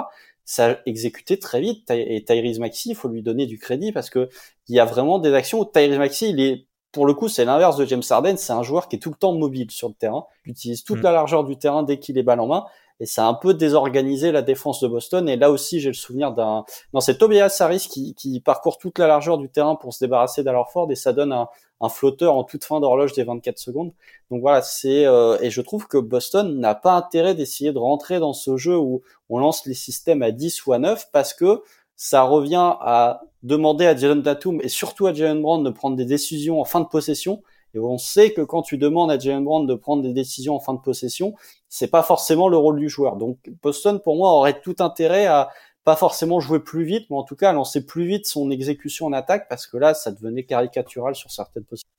[0.44, 1.90] ça a exécuté très vite.
[1.90, 4.28] Et Tyrese Maxi, il faut lui donner du crédit parce que
[4.68, 7.44] il y a vraiment des actions où Tyrese Maxi, il est, pour le coup, c'est
[7.44, 8.36] l'inverse de James Harden.
[8.36, 10.26] C'est un joueur qui est tout le temps mobile sur le terrain.
[10.46, 11.02] Il utilise toute mm.
[11.02, 12.64] la largeur du terrain dès qu'il est balle en main.
[13.00, 15.28] Et ça a un peu désorganisé la défense de Boston.
[15.28, 18.98] Et là aussi, j'ai le souvenir d'un, non, c'est Tobias Harris qui, qui parcourt toute
[18.98, 21.48] la largeur du terrain pour se débarrasser d'Alorford et ça donne un,
[21.80, 23.92] un flotteur en toute fin d'horloge des 24 secondes.
[24.30, 28.18] Donc voilà, c'est euh, et je trouve que Boston n'a pas intérêt d'essayer de rentrer
[28.20, 31.62] dans ce jeu où on lance les systèmes à 10 ou à 9 parce que
[31.96, 36.04] ça revient à demander à Jalen Tatum et surtout à Jalen Brown de prendre des
[36.04, 37.42] décisions en fin de possession.
[37.74, 40.60] Et on sait que quand tu demandes à Jalen Brown de prendre des décisions en
[40.60, 41.34] fin de possession,
[41.68, 43.16] c'est pas forcément le rôle du joueur.
[43.16, 45.50] Donc Boston, pour moi, aurait tout intérêt à
[45.84, 49.12] pas forcément jouer plus vite, mais en tout cas lancer plus vite son exécution en
[49.12, 51.94] attaque parce que là, ça devenait caricatural sur certaines possibilités.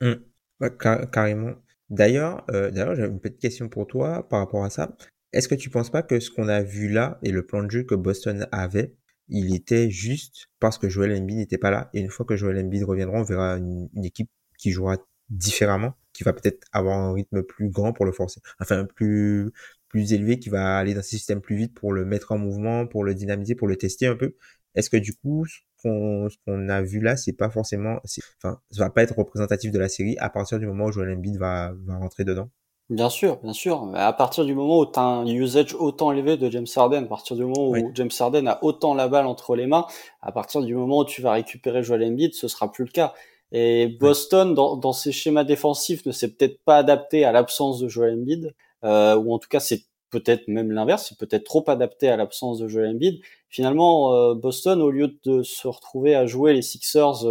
[0.00, 1.06] Mmh.
[1.12, 1.52] carrément.
[1.90, 4.96] D'ailleurs, euh, d'ailleurs, j'ai une petite question pour toi par rapport à ça.
[5.32, 7.70] Est-ce que tu penses pas que ce qu'on a vu là et le plan de
[7.70, 8.94] jeu que Boston avait,
[9.28, 12.58] il était juste parce que Joel Embiid n'était pas là et une fois que Joel
[12.58, 14.96] Embiid reviendra, on verra une équipe qui jouera
[15.30, 19.52] différemment, qui va peut-être avoir un rythme plus grand pour le forcer, enfin plus
[19.88, 22.86] plus élevé qui va aller dans ce système plus vite pour le mettre en mouvement,
[22.86, 24.34] pour le dynamiser, pour le tester un peu.
[24.74, 27.98] Est-ce que du coup, ce qu'on a vu là, c'est pas forcément,
[28.42, 31.16] enfin, ça va pas être représentatif de la série à partir du moment où Joel
[31.16, 32.50] Embiid va, va rentrer dedans?
[32.88, 33.90] Bien sûr, bien sûr.
[33.94, 37.08] À partir du moment où tu as un usage autant élevé de James Harden, à
[37.08, 39.86] partir du moment où James Harden a autant la balle entre les mains,
[40.22, 43.12] à partir du moment où tu vas récupérer Joel Embiid, ce sera plus le cas.
[43.58, 47.88] Et Boston, dans, dans ses schémas défensifs, ne s'est peut-être pas adapté à l'absence de
[47.88, 52.10] Joel Embiid euh, ou en tout cas c'est peut-être même l'inverse, c'est peut-être trop adapté
[52.10, 53.22] à l'absence de Joel Embiid.
[53.48, 57.24] Finalement, euh, Boston, au lieu de se retrouver à jouer les Sixers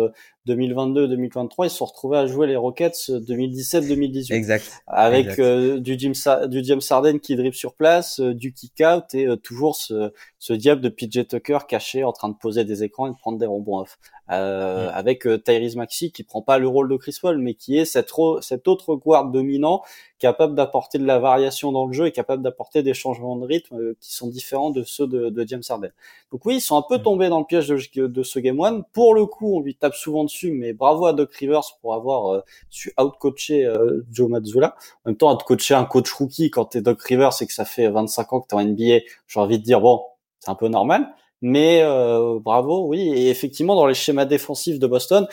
[0.47, 4.33] 2022-2023, euh, ils se sont retrouvés à jouer les Rockets 2017-2018.
[4.33, 4.81] Exact.
[4.87, 10.11] Avec du, James, du James Harden qui dribble sur place, du kick-out et toujours ce,
[10.39, 13.37] ce diable de PJ Tucker caché en train de poser des écrans et de prendre
[13.37, 13.97] des rebonds off.
[14.31, 17.77] Euh, avec euh, Tyrese Maxi qui prend pas le rôle de Chris Paul, mais qui
[17.77, 19.83] est cette cet autre guard dominant
[20.17, 23.77] capable d'apporter de la variation dans le jeu et capable d'apporter des changements de rythme
[23.77, 25.91] euh, qui sont différents de ceux de, de, James Harden.
[26.31, 28.83] Donc oui, ils sont un peu tombés dans le piège de, de, ce game one.
[28.93, 32.33] Pour le coup, on lui tape souvent dessus, mais bravo à Doc Rivers pour avoir
[32.33, 33.71] euh, su outcoacher
[34.11, 34.75] Joe Mazzulla.
[35.05, 37.89] En même temps, outcoacher un coach rookie quand t'es Doc Rivers et que ça fait
[37.89, 40.03] 25 ans que t'es en NBA, j'ai envie de dire bon,
[40.39, 41.13] c'est un peu normal.
[41.41, 43.01] Mais euh, bravo, oui.
[43.13, 45.27] Et effectivement, dans les schémas défensifs de Boston,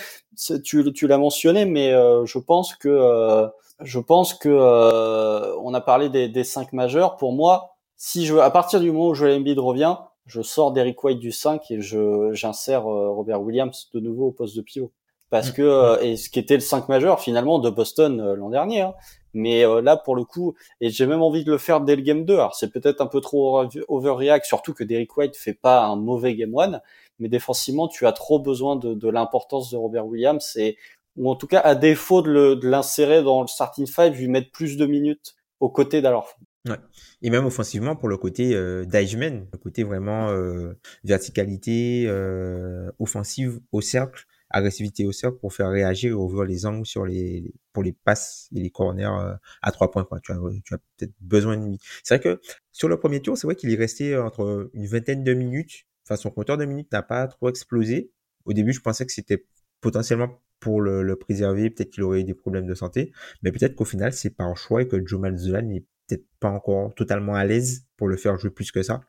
[0.64, 3.48] tu, tu l'as mentionné, mais euh, je pense que euh,
[3.80, 4.48] je pense que
[5.58, 7.16] on a parlé des, des cinq majeurs.
[7.16, 11.02] Pour moi, si je, à partir du moment où Joel Embiid revient, je sors d'Eric
[11.02, 14.92] White du 5 et je j'insère Robert Williams de nouveau au poste de pivot.
[15.30, 15.54] Parce mm.
[15.54, 18.94] que et ce qui était le 5 majeur finalement de Boston l'an dernier, hein,
[19.34, 22.02] mais euh, là, pour le coup, et j'ai même envie de le faire dès le
[22.02, 22.34] game 2.
[22.34, 26.34] Alors, c'est peut-être un peu trop overreact, surtout que Derrick White fait pas un mauvais
[26.34, 26.80] game 1.
[27.18, 30.56] Mais défensivement, tu as trop besoin de, de l'importance de Robert Williams.
[30.56, 30.76] Et,
[31.16, 34.76] ou en tout cas, à défaut de l'insérer dans le starting five, lui mettre plus
[34.76, 36.02] de minutes aux côtés.
[36.68, 36.76] Ouais.
[37.22, 43.80] Et même offensivement pour le côté euh, le côté vraiment euh, verticalité euh, offensive au
[43.80, 47.92] cercle agressivité au cercle pour faire réagir et ouvrir les angles sur les pour les
[47.92, 50.20] passes et les corners euh, à trois points quoi.
[50.20, 53.46] Tu as tu as peut-être besoin de C'est vrai que sur le premier tour, c'est
[53.46, 55.84] vrai qu'il est resté entre une vingtaine de minutes.
[56.06, 58.12] Enfin, son compteur de minutes n'a pas trop explosé.
[58.44, 59.44] Au début, je pensais que c'était
[59.80, 63.12] potentiellement pour le, le préserver, peut-être qu'il aurait eu des problèmes de santé,
[63.42, 66.94] mais peut-être qu'au final, c'est par choix et que Joe Malzola n'est peut-être pas encore
[66.94, 69.00] totalement à l'aise pour le faire jouer plus que ça.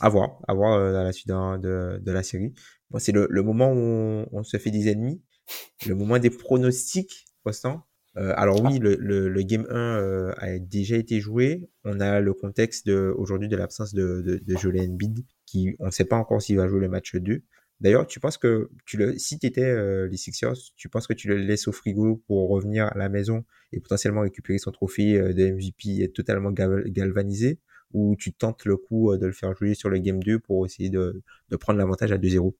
[0.00, 2.54] à voir, à voir euh, à la suite de, de, la série.
[2.98, 5.22] C'est le, moment où on, se fait des ennemis,
[5.86, 7.82] le moment des pronostics, Constant.
[8.18, 11.68] Euh, alors oui, le, le, game 1 euh, a déjà été joué.
[11.84, 16.16] On a le contexte aujourd'hui de l'absence de, de, de qui on ne sait pas
[16.16, 17.42] encore s'il va jouer le match 2.
[17.82, 21.14] D'ailleurs, tu penses que tu le, si tu étais euh, les Sixers, tu penses que
[21.14, 25.18] tu le laisses au frigo pour revenir à la maison et potentiellement récupérer son trophée
[25.18, 27.58] euh, de MVP et totalement galvanisé?
[27.92, 30.64] Ou tu tentes le coup euh, de le faire jouer sur le game 2 pour
[30.64, 32.54] essayer de, de prendre l'avantage à 2-0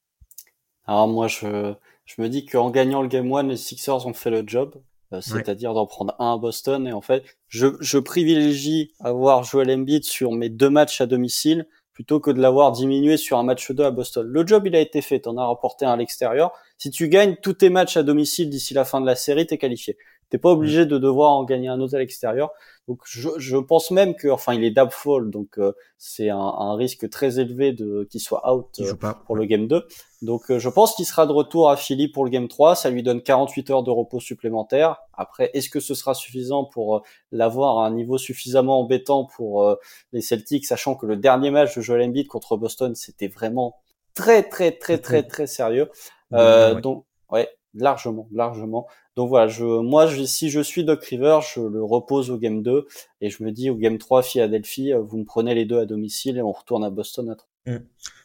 [0.87, 1.73] Alors moi, je,
[2.05, 4.75] je me dis qu'en gagnant le game 1, les Sixers ont fait le job,
[5.20, 6.89] c'est-à-dire d'en prendre un à Boston.
[6.89, 11.68] Et en fait, je, je privilégie avoir Joel Embiid sur mes deux matchs à domicile
[11.93, 14.26] plutôt que de l'avoir diminué sur un match 2 à Boston.
[14.26, 16.53] Le job, il a été fait, t'en as rapporté un à l'extérieur.
[16.78, 19.59] Si tu gagnes tous tes matchs à domicile d'ici la fin de la série, t'es
[19.59, 19.97] qualifié.
[20.33, 22.53] T'es pas obligé de devoir en gagner un autre à l'extérieur.
[22.89, 26.74] Donc je, je, pense même que, enfin, il est fall, donc euh, c'est un, un,
[26.74, 28.95] risque très élevé de qu'il soit out euh,
[29.26, 29.87] pour le game 2.
[30.22, 32.76] Donc euh, je pense qu'il sera de retour à Philly pour le game 3.
[32.76, 35.03] Ça lui donne 48 heures de repos supplémentaires.
[35.12, 39.76] Après, est-ce que ce sera suffisant pour l'avoir à un niveau suffisamment embêtant pour
[40.14, 43.76] les Celtics, sachant que le dernier match de Joel Embiid contre Boston, c'était vraiment
[44.14, 45.91] très très très très très sérieux.
[46.30, 48.87] Donc ouais, largement, largement.
[49.16, 52.62] Donc voilà, je, moi, je, si je suis Doc River, je le repose au game
[52.62, 52.87] 2
[53.20, 55.87] et je me dis au game 3, Philadelphie, euh, vous me prenez les deux à
[55.87, 57.49] domicile et on retourne à Boston à 3.
[57.66, 57.85] Mmh.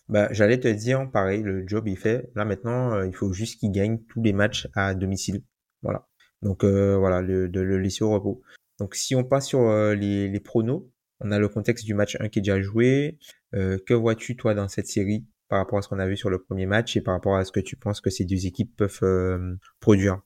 [0.10, 2.30] Bah, j'allais te dire, pareil, le job est fait.
[2.36, 5.44] Là maintenant, euh, il faut juste qu'il gagne tous les matchs à domicile.
[5.82, 6.08] Voilà.
[6.42, 8.42] Donc euh, voilà, le, de le laisser au repos.
[8.80, 10.88] Donc si on passe sur les, les pronos,
[11.20, 13.18] on a le contexte du match 1 qui est déjà joué.
[13.52, 15.26] que vois-tu toi dans cette série?
[15.50, 17.46] Par rapport à ce qu'on a vu sur le premier match et par rapport à
[17.46, 20.20] ce que tu penses que ces deux équipes peuvent produire?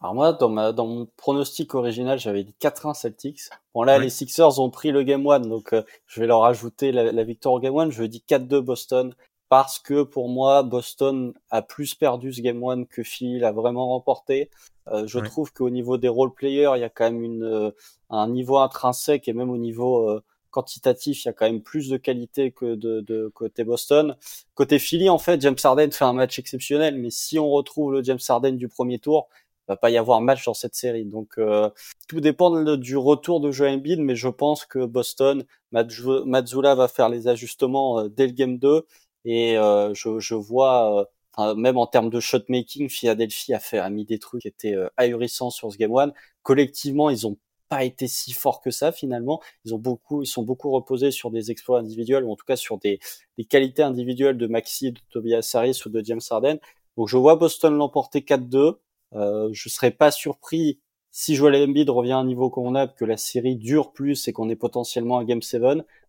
[0.00, 3.40] Alors moi, dans, ma, dans mon pronostic original, j'avais dit 4-1 Celtics.
[3.74, 6.90] Bon là, les Sixers ont pris le Game 1, donc euh, je vais leur ajouter
[6.90, 7.90] la, la, victoire au Game 1.
[7.90, 9.14] Je dis 4-2 Boston,
[9.50, 13.88] parce que pour moi, Boston a plus perdu ce Game 1 que Phil a vraiment
[13.88, 14.48] remporté.
[14.88, 17.70] Euh, je trouve qu'au niveau des role players, il y a quand même une, euh,
[18.08, 21.88] un niveau intrinsèque et même au niveau euh, quantitatif, il y a quand même plus
[21.88, 24.16] de qualité que de, de, côté Boston.
[24.54, 28.02] Côté Philly, en fait, James Harden fait un match exceptionnel, mais si on retrouve le
[28.02, 29.28] James Harden du premier tour,
[29.70, 31.04] va pas y avoir match dans cette série.
[31.04, 31.70] Donc euh,
[32.08, 37.08] tout dépend du retour de Joel Embiid, mais je pense que Boston, Mazzula va faire
[37.08, 38.86] les ajustements euh, dès le game 2
[39.24, 41.08] et euh, je, je, vois
[41.56, 44.76] même en termes de shot making, Philadelphie a fait a mis des trucs qui étaient
[44.98, 46.12] ahurissants sur ce game 1.
[46.42, 47.38] Collectivement, ils ont
[47.70, 49.40] pas été si forts que ça finalement.
[49.64, 52.56] Ils ont beaucoup, ils sont beaucoup reposés sur des exploits individuels ou en tout cas
[52.56, 52.98] sur des,
[53.38, 56.58] des qualités individuelles de Maxi, de Tobias Harris ou de James Harden.
[56.98, 58.74] Donc je vois Boston l'emporter 4-2.
[59.14, 60.80] Euh, je serais pas surpris
[61.12, 64.48] si Joel Embiid revient à un niveau convenable, que la série dure plus et qu'on
[64.48, 65.62] est potentiellement à Game 7.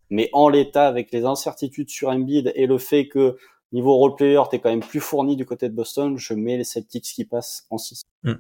[0.09, 3.38] Mais en l'état, avec les incertitudes sur Embiid et le fait que
[3.72, 6.64] niveau role player, t'es quand même plus fourni du côté de Boston, je mets les
[6.64, 8.01] Celtics qui passent en 6.
[8.24, 8.34] Hmm.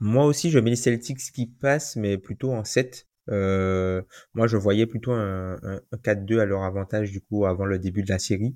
[0.00, 3.06] Moi aussi, je mets les Celtics qui passent, mais plutôt en 7.
[3.30, 4.02] Euh,
[4.34, 8.02] moi, je voyais plutôt un, un, 4-2 à leur avantage du coup avant le début
[8.02, 8.54] de la série.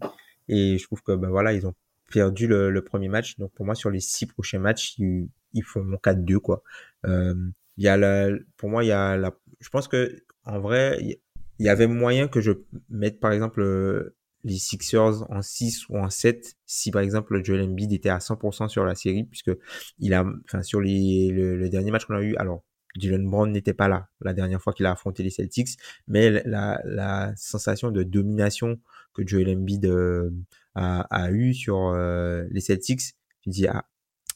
[0.49, 1.75] Et je trouve que ben voilà, ils ont
[2.13, 3.39] perdu le, le, premier match.
[3.39, 6.63] Donc pour moi, sur les six prochains matchs, ils, ils font 4-2 quoi.
[7.07, 7.35] Euh,
[7.77, 10.99] il y a la, pour moi, il y a la, je pense que en vrai,
[11.01, 12.53] il y avait moyen que je
[12.89, 17.63] mette par exemple euh, les Sixers en 6 ou en 7 si par exemple Joel
[17.63, 19.51] Embiid était à 100% sur la série puisque
[19.99, 22.63] il a enfin sur le, dernier match qu'on a eu alors
[22.97, 25.77] Dylan Brown n'était pas là la dernière fois qu'il a affronté les Celtics
[26.07, 28.79] mais la, sensation de domination
[29.15, 30.31] que Joel Embiid euh,
[30.75, 33.89] a, a eu sur euh, les Celtics, tu dis ah,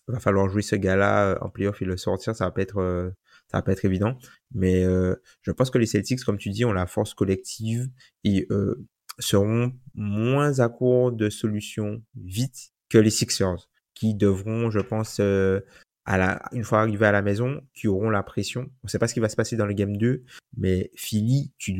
[0.08, 3.12] va falloir jouer ce gars-là euh, en playoff et le sortir, ça va pas être
[3.48, 4.16] ça va pas être évident.
[4.54, 7.88] Mais je pense que les Celtics, comme tu dis, ont la force collective
[8.24, 8.48] et
[9.18, 15.20] seront moins à court de solutions vite que les Sixers, qui devront, je pense,
[16.04, 18.62] à la, une fois arrivés à la maison, qui auront la pression.
[18.62, 20.24] On ne sait pas ce qui va se passer dans le game 2,
[20.56, 21.74] mais Philly, tu,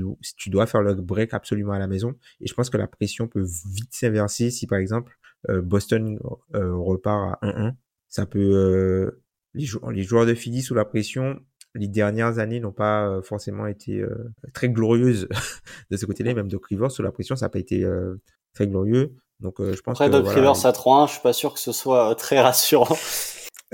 [0.47, 2.15] dois faire le break absolument à la maison.
[2.41, 5.19] Et je pense que la pression peut vite s'inverser si, par exemple,
[5.49, 6.19] euh, Boston
[6.55, 7.75] euh, repart à 1-1.
[8.09, 8.39] Ça peut...
[8.39, 9.23] Euh,
[9.55, 11.39] les, les, joueurs de Philly sous la pression,
[11.75, 14.05] les dernières années n'ont pas forcément été
[14.53, 15.29] très glorieuses
[15.91, 16.35] de ce côté-là.
[16.35, 17.87] Même de Rivers sous la pression, ça n'a pas été
[18.55, 19.15] très glorieux.
[19.41, 22.15] Donc je pense Après, Doc Rivers à 3-1, je suis pas sûr que ce soit
[22.15, 22.97] très rassurant.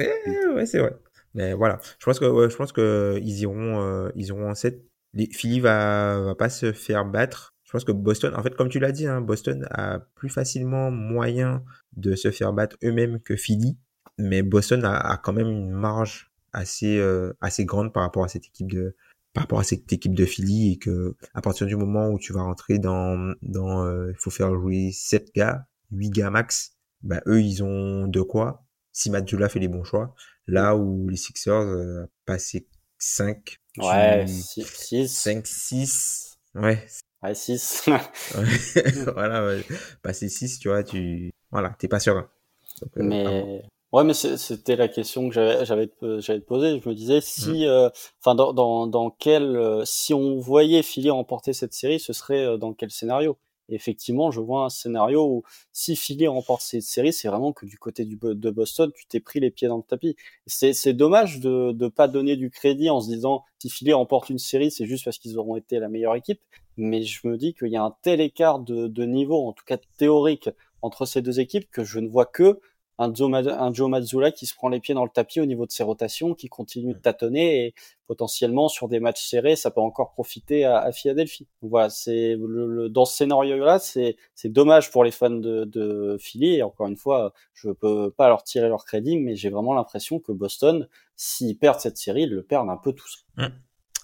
[0.00, 0.96] Eh, ouais, c'est vrai.
[1.34, 4.82] Mais voilà, je pense que je pense que ils iront euh, ils iront en 7.
[5.14, 7.54] Les, Philly va va pas se faire battre.
[7.64, 10.90] Je pense que Boston, en fait, comme tu l'as dit, hein, Boston a plus facilement
[10.90, 11.62] moyen
[11.96, 13.76] de se faire battre eux-mêmes que Philly,
[14.16, 18.28] mais Boston a, a, quand même une marge assez euh, assez grande par rapport à
[18.28, 18.96] cette équipe de
[19.32, 22.32] par rapport à cette équipe de Philly et que à partir du moment où tu
[22.32, 26.72] vas rentrer dans dans il faut faire jouer 7 gars, 8 gars max,
[27.02, 28.64] bah eux ils ont de quoi
[28.98, 30.14] si Matjula fait les bons choix.
[30.46, 32.66] Là où les Sixers euh, passé
[32.98, 36.84] 5 Ouais, 6 5 6 ouais
[37.22, 37.90] Ouais, 6.
[39.12, 39.64] voilà, ouais.
[40.02, 42.16] passer 6, tu vois, tu voilà, t'es pas sûr.
[42.16, 43.62] Euh, mais
[43.92, 46.80] ouais, mais c'était la question que j'avais j'avais j'avais posée.
[46.82, 47.68] Je me disais si, mm.
[47.68, 52.58] euh, enfin, dans, dans dans quel, si on voyait Philly remporter cette série, ce serait
[52.58, 53.38] dans quel scénario?
[53.70, 57.76] Effectivement, je vois un scénario où si Philly remporte cette série, c'est vraiment que du
[57.78, 60.16] côté du, de Boston, tu t'es pris les pieds dans le tapis.
[60.46, 64.38] C'est dommage de ne pas donner du crédit en se disant si Philly remporte une
[64.38, 66.40] série, c'est juste parce qu'ils auront été la meilleure équipe.
[66.78, 69.64] Mais je me dis qu'il y a un tel écart de, de niveau, en tout
[69.66, 70.48] cas théorique,
[70.80, 72.60] entre ces deux équipes que je ne vois que
[72.98, 75.66] un Joe, un Joe Mazzulla qui se prend les pieds dans le tapis au niveau
[75.66, 77.74] de ses rotations, qui continue de tâtonner et
[78.06, 81.46] potentiellement sur des matchs serrés, ça peut encore profiter à, à Philadelphie.
[81.62, 86.56] voilà, c'est le, dans ce scénario-là, c'est c'est dommage pour les fans de, de Philly.
[86.56, 90.18] Et encore une fois, je peux pas leur tirer leur crédit, mais j'ai vraiment l'impression
[90.18, 93.26] que Boston, s'ils perdent cette série, ils le perdent un peu tous.
[93.36, 93.46] Mmh.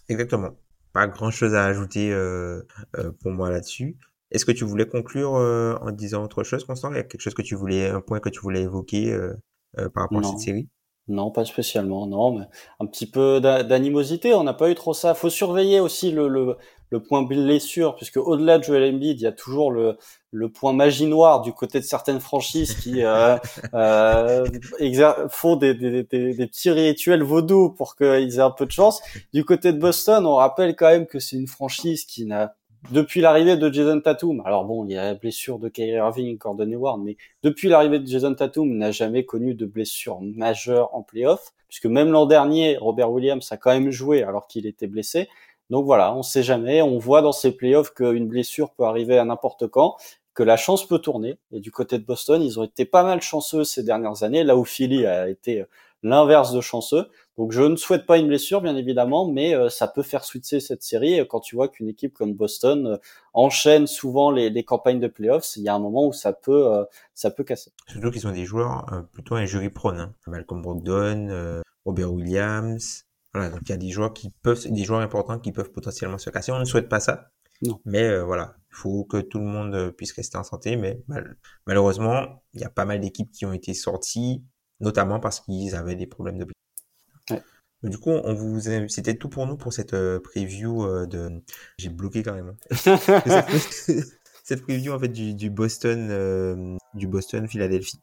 [0.09, 0.51] Exactement.
[0.92, 2.62] Pas grand-chose à ajouter euh,
[2.97, 3.97] euh, pour moi là-dessus.
[4.35, 6.91] Est-ce que tu voulais conclure euh, en disant autre chose, Constant?
[6.91, 9.32] Il y a quelque chose que tu voulais, un point que tu voulais évoquer euh,
[9.78, 10.68] euh, par rapport à cette série?
[11.07, 12.07] Non, pas spécialement.
[12.09, 12.45] Non, mais
[12.80, 14.35] un petit peu d'animosité.
[14.35, 15.14] On n'a pas eu trop ça.
[15.14, 16.57] Faut surveiller aussi le, le,
[16.91, 19.99] le point blessure, puisque au-delà de Joel Embiid, il y a toujours le,
[20.32, 23.37] le point magie noire du côté de certaines franchises qui euh,
[23.74, 24.47] euh,
[25.28, 29.01] font des, des, des, des, petits rituels vaudous pour qu'ils aient un peu de chance.
[29.32, 32.55] Du côté de Boston, on rappelle quand même que c'est une franchise qui n'a
[32.91, 36.37] depuis l'arrivée de Jason Tatum, alors bon, il y a la blessure de Kyrie Irving,
[36.37, 41.03] Gordon Hayward, mais depuis l'arrivée de Jason Tatum, n'a jamais connu de blessure majeure en
[41.03, 45.28] playoff, puisque même l'an dernier, Robert Williams a quand même joué alors qu'il était blessé.
[45.70, 46.82] Donc voilà, on sait jamais.
[46.82, 49.97] On voit dans ces playoffs qu'une blessure peut arriver à n'importe quand,
[50.35, 51.37] que la chance peut tourner.
[51.53, 54.57] Et du côté de Boston, ils ont été pas mal chanceux ces dernières années, là
[54.57, 55.64] où Philly a été
[56.05, 57.09] l'inverse de chanceux.
[57.36, 60.61] Donc je ne souhaite pas une blessure, bien évidemment, mais euh, ça peut faire switcher
[60.61, 62.96] cette série euh, quand tu vois qu'une équipe comme Boston euh,
[63.32, 65.57] enchaîne souvent les, les, campagnes de playoffs.
[65.57, 66.84] Il y a un moment où ça peut,
[67.14, 67.72] ça peut casser.
[67.88, 69.98] Surtout qu'ils sont des joueurs plutôt injury prone.
[69.98, 70.14] Hein.
[70.28, 73.05] Malcolm Brogdon, Robert Williams.
[73.32, 76.18] Voilà, donc il y a des joueurs qui peuvent, des joueurs importants qui peuvent potentiellement
[76.18, 76.52] se casser.
[76.52, 77.30] On ne souhaite pas ça.
[77.62, 77.80] Non.
[77.84, 80.76] Mais voilà, il faut que tout le monde puisse rester en santé.
[80.76, 81.00] Mais
[81.66, 84.44] malheureusement, il y a pas mal d'équipes qui ont été sorties,
[84.81, 86.47] notamment parce qu'ils avaient des problèmes de
[87.85, 91.43] du coup, on vous c'était tout pour nous pour cette euh, preview euh, de.
[91.79, 92.55] J'ai bloqué carrément.
[94.45, 98.01] cette preview en fait du, du Boston, euh, du Boston Philadelphie.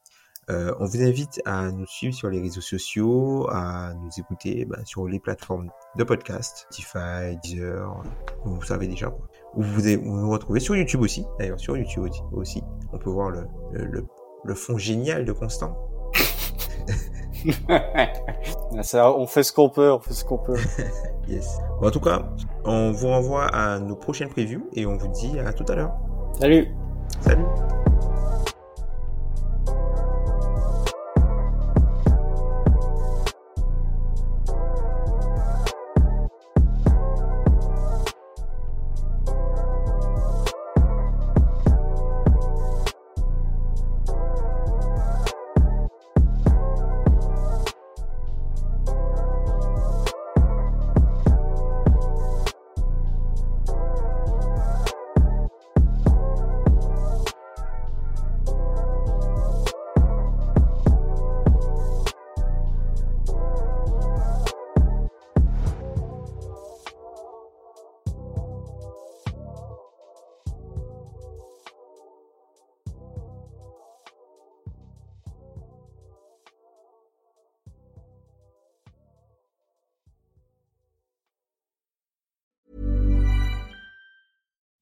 [0.50, 5.08] on vous invite à nous suivre sur les réseaux sociaux, à nous écouter bah, sur
[5.08, 8.04] les plateformes de podcast, Spotify, Deezer,
[8.46, 9.28] vous savez déjà quoi.
[9.56, 12.04] Vous, vous, vous nous retrouvez sur YouTube aussi, d'ailleurs sur YouTube
[12.34, 12.62] aussi.
[12.94, 14.06] On peut voir le, le,
[14.44, 15.91] le fond génial de Constant.
[18.94, 20.58] on fait ce qu'on peut, on fait ce qu'on peut.
[21.28, 21.60] yes.
[21.80, 22.30] Bon, en tout cas,
[22.66, 25.94] on vous renvoie à nos prochaines previews et on vous dit à tout à l'heure.
[26.40, 26.68] Salut.
[27.22, 27.46] Salut.